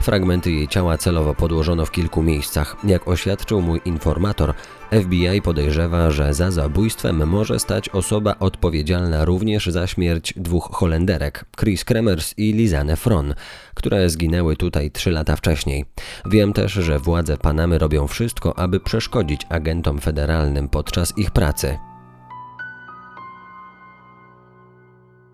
Fragmenty 0.00 0.52
jej 0.52 0.68
ciała 0.68 0.98
celowo 0.98 1.34
podłożono 1.34 1.86
w 1.86 1.90
kilku 1.90 2.22
miejscach. 2.22 2.76
Jak 2.84 3.08
oświadczył 3.08 3.60
mój 3.60 3.80
informator, 3.84 4.54
FBI 4.90 5.42
podejrzewa, 5.42 6.10
że 6.10 6.34
za 6.34 6.50
zabójstwem 6.50 7.28
może 7.28 7.58
stać 7.58 7.88
osoba 7.88 8.34
odpowiedzialna 8.40 9.24
również 9.24 9.66
za 9.66 9.86
śmierć 9.86 10.34
dwóch 10.36 10.68
Holenderek, 10.72 11.44
Chris 11.60 11.84
Kremers 11.84 12.34
i 12.36 12.52
Lizanne 12.52 12.96
Fron, 12.96 13.34
które 13.74 14.10
zginęły 14.10 14.56
tutaj 14.56 14.90
trzy 14.90 15.10
lata 15.10 15.36
wcześniej. 15.36 15.84
Wiem 16.26 16.52
też, 16.52 16.72
że 16.72 16.98
władze 16.98 17.36
Panamy 17.36 17.78
robią 17.78 18.06
wszystko, 18.06 18.58
aby 18.58 18.80
przeszkodzić 18.80 19.40
agentom 19.48 19.98
federalnym 19.98 20.68
podczas 20.68 21.18
ich 21.18 21.30
pracy. 21.30 21.87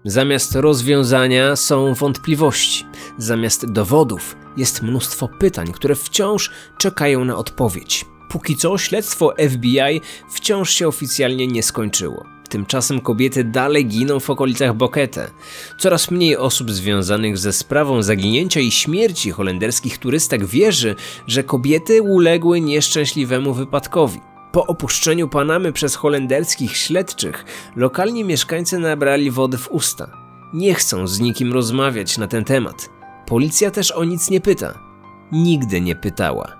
Zamiast 0.06 0.54
rozwiązania 0.54 1.56
są 1.56 1.94
wątpliwości, 1.94 2.86
zamiast 3.18 3.72
dowodów 3.72 4.36
jest 4.56 4.82
mnóstwo 4.82 5.28
pytań, 5.28 5.72
które 5.72 5.94
wciąż 5.94 6.50
czekają 6.78 7.24
na 7.24 7.36
odpowiedź. 7.36 8.04
Póki 8.28 8.56
co 8.56 8.78
śledztwo 8.78 9.34
FBI 9.50 10.00
wciąż 10.30 10.70
się 10.70 10.88
oficjalnie 10.88 11.46
nie 11.46 11.62
skończyło. 11.62 12.24
Tymczasem 12.48 13.00
kobiety 13.00 13.44
dalej 13.44 13.86
giną 13.86 14.20
w 14.20 14.30
okolicach 14.30 14.74
Bokete. 14.74 15.30
Coraz 15.78 16.10
mniej 16.10 16.36
osób 16.36 16.70
związanych 16.70 17.38
ze 17.38 17.52
sprawą 17.52 18.02
zaginięcia 18.02 18.60
i 18.60 18.70
śmierci 18.70 19.30
holenderskich 19.30 19.98
turystek 19.98 20.46
wierzy, 20.46 20.94
że 21.26 21.44
kobiety 21.44 22.02
uległy 22.02 22.60
nieszczęśliwemu 22.60 23.54
wypadkowi. 23.54 24.33
Po 24.54 24.66
opuszczeniu 24.66 25.28
Panamy 25.28 25.72
przez 25.72 25.94
holenderskich 25.94 26.76
śledczych, 26.76 27.44
lokalni 27.76 28.24
mieszkańcy 28.24 28.78
nabrali 28.78 29.30
wody 29.30 29.58
w 29.58 29.70
usta. 29.70 30.10
Nie 30.52 30.74
chcą 30.74 31.06
z 31.06 31.20
nikim 31.20 31.52
rozmawiać 31.52 32.18
na 32.18 32.26
ten 32.26 32.44
temat. 32.44 32.88
Policja 33.26 33.70
też 33.70 33.90
o 33.90 34.04
nic 34.04 34.30
nie 34.30 34.40
pyta. 34.40 34.74
Nigdy 35.32 35.80
nie 35.80 35.96
pytała. 35.96 36.56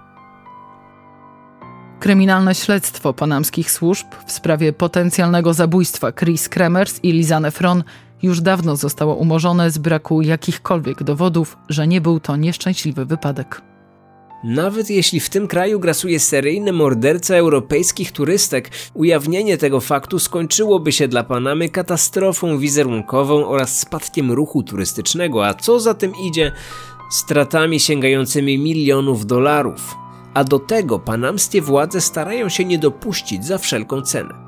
Kryminalne 2.00 2.54
śledztwo 2.54 3.12
panamskich 3.12 3.70
służb 3.70 4.07
w 4.26 4.33
sprawie 4.33 4.72
potencjalnego 4.72 5.54
zabójstwa 5.54 6.12
Chris 6.12 6.48
Kremers 6.48 7.00
i 7.02 7.12
Lizanne 7.12 7.50
Fron 7.50 7.85
już 8.22 8.40
dawno 8.40 8.76
zostało 8.76 9.14
umorzone 9.14 9.70
z 9.70 9.78
braku 9.78 10.22
jakichkolwiek 10.22 11.02
dowodów, 11.02 11.57
że 11.68 11.87
nie 11.87 12.00
był 12.00 12.20
to 12.20 12.37
nieszczęśliwy 12.37 13.04
wypadek. 13.04 13.73
Nawet 14.44 14.90
jeśli 14.90 15.20
w 15.20 15.30
tym 15.30 15.48
kraju 15.48 15.80
grasuje 15.80 16.20
seryjny 16.20 16.72
morderca 16.72 17.37
europejskich 17.37 18.12
turystek, 18.12 18.70
ujawnienie 18.94 19.59
tego 19.59 19.80
faktu 19.80 20.18
skończyłoby 20.18 20.92
się 20.92 21.09
dla 21.09 21.24
Panamy 21.24 21.68
katastrofą 21.68 22.59
wizerunkową 22.59 23.46
oraz 23.46 23.78
spadkiem 23.78 24.33
ruchu 24.33 24.62
turystycznego, 24.62 25.46
a 25.46 25.54
co 25.54 25.80
za 25.80 25.94
tym 25.94 26.12
idzie, 26.28 26.52
stratami 27.11 27.80
sięgającymi 27.80 28.59
milionów 28.59 29.26
dolarów. 29.26 29.94
A 30.35 30.44
do 30.44 30.59
tego 30.59 30.98
panamskie 30.98 31.62
władze 31.62 32.00
starają 32.00 32.48
się 32.48 32.64
nie 32.64 32.78
dopuścić 32.78 33.46
za 33.46 33.59
wszelką 33.59 34.02
cenę. 34.02 34.43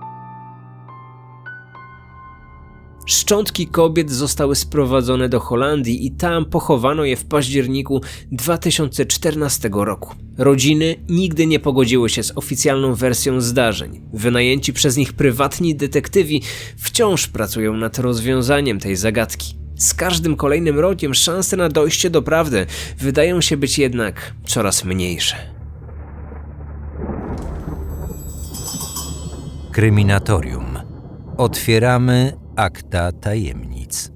Szczątki 3.07 3.67
kobiet 3.67 4.11
zostały 4.11 4.57
sprowadzone 4.57 5.29
do 5.29 5.41
Holandii 5.41 6.07
i 6.07 6.11
tam 6.11 6.45
pochowano 6.45 7.05
je 7.05 7.17
w 7.17 7.25
październiku 7.25 8.01
2014 8.33 9.71
roku. 9.73 10.15
Rodziny 10.39 10.97
nigdy 11.09 11.47
nie 11.47 11.61
pogodziły 11.61 12.11
się 12.11 12.23
z 12.23 12.33
oficjalną 12.37 12.95
wersją 12.95 13.41
zdarzeń. 13.41 14.01
Wynajęci 14.13 14.73
przez 14.73 14.97
nich 14.97 15.13
prywatni 15.13 15.75
detektywi 15.75 16.43
wciąż 16.77 17.27
pracują 17.27 17.77
nad 17.77 17.99
rozwiązaniem 17.99 18.79
tej 18.79 18.97
zagadki. 18.97 19.55
Z 19.77 19.95
każdym 19.95 20.37
kolejnym 20.37 20.79
rokiem 20.79 21.15
szanse 21.15 21.57
na 21.57 21.69
dojście 21.69 22.11
do 22.11 22.23
prawdy 22.23 22.67
wydają 22.99 23.41
się 23.41 23.57
być 23.57 23.79
jednak 23.79 24.35
coraz 24.47 24.85
mniejsze. 24.85 25.37
Kryminatorium. 29.73 30.79
Otwieramy 31.37 32.46
akta 32.57 33.13
tajemnic. 33.13 34.16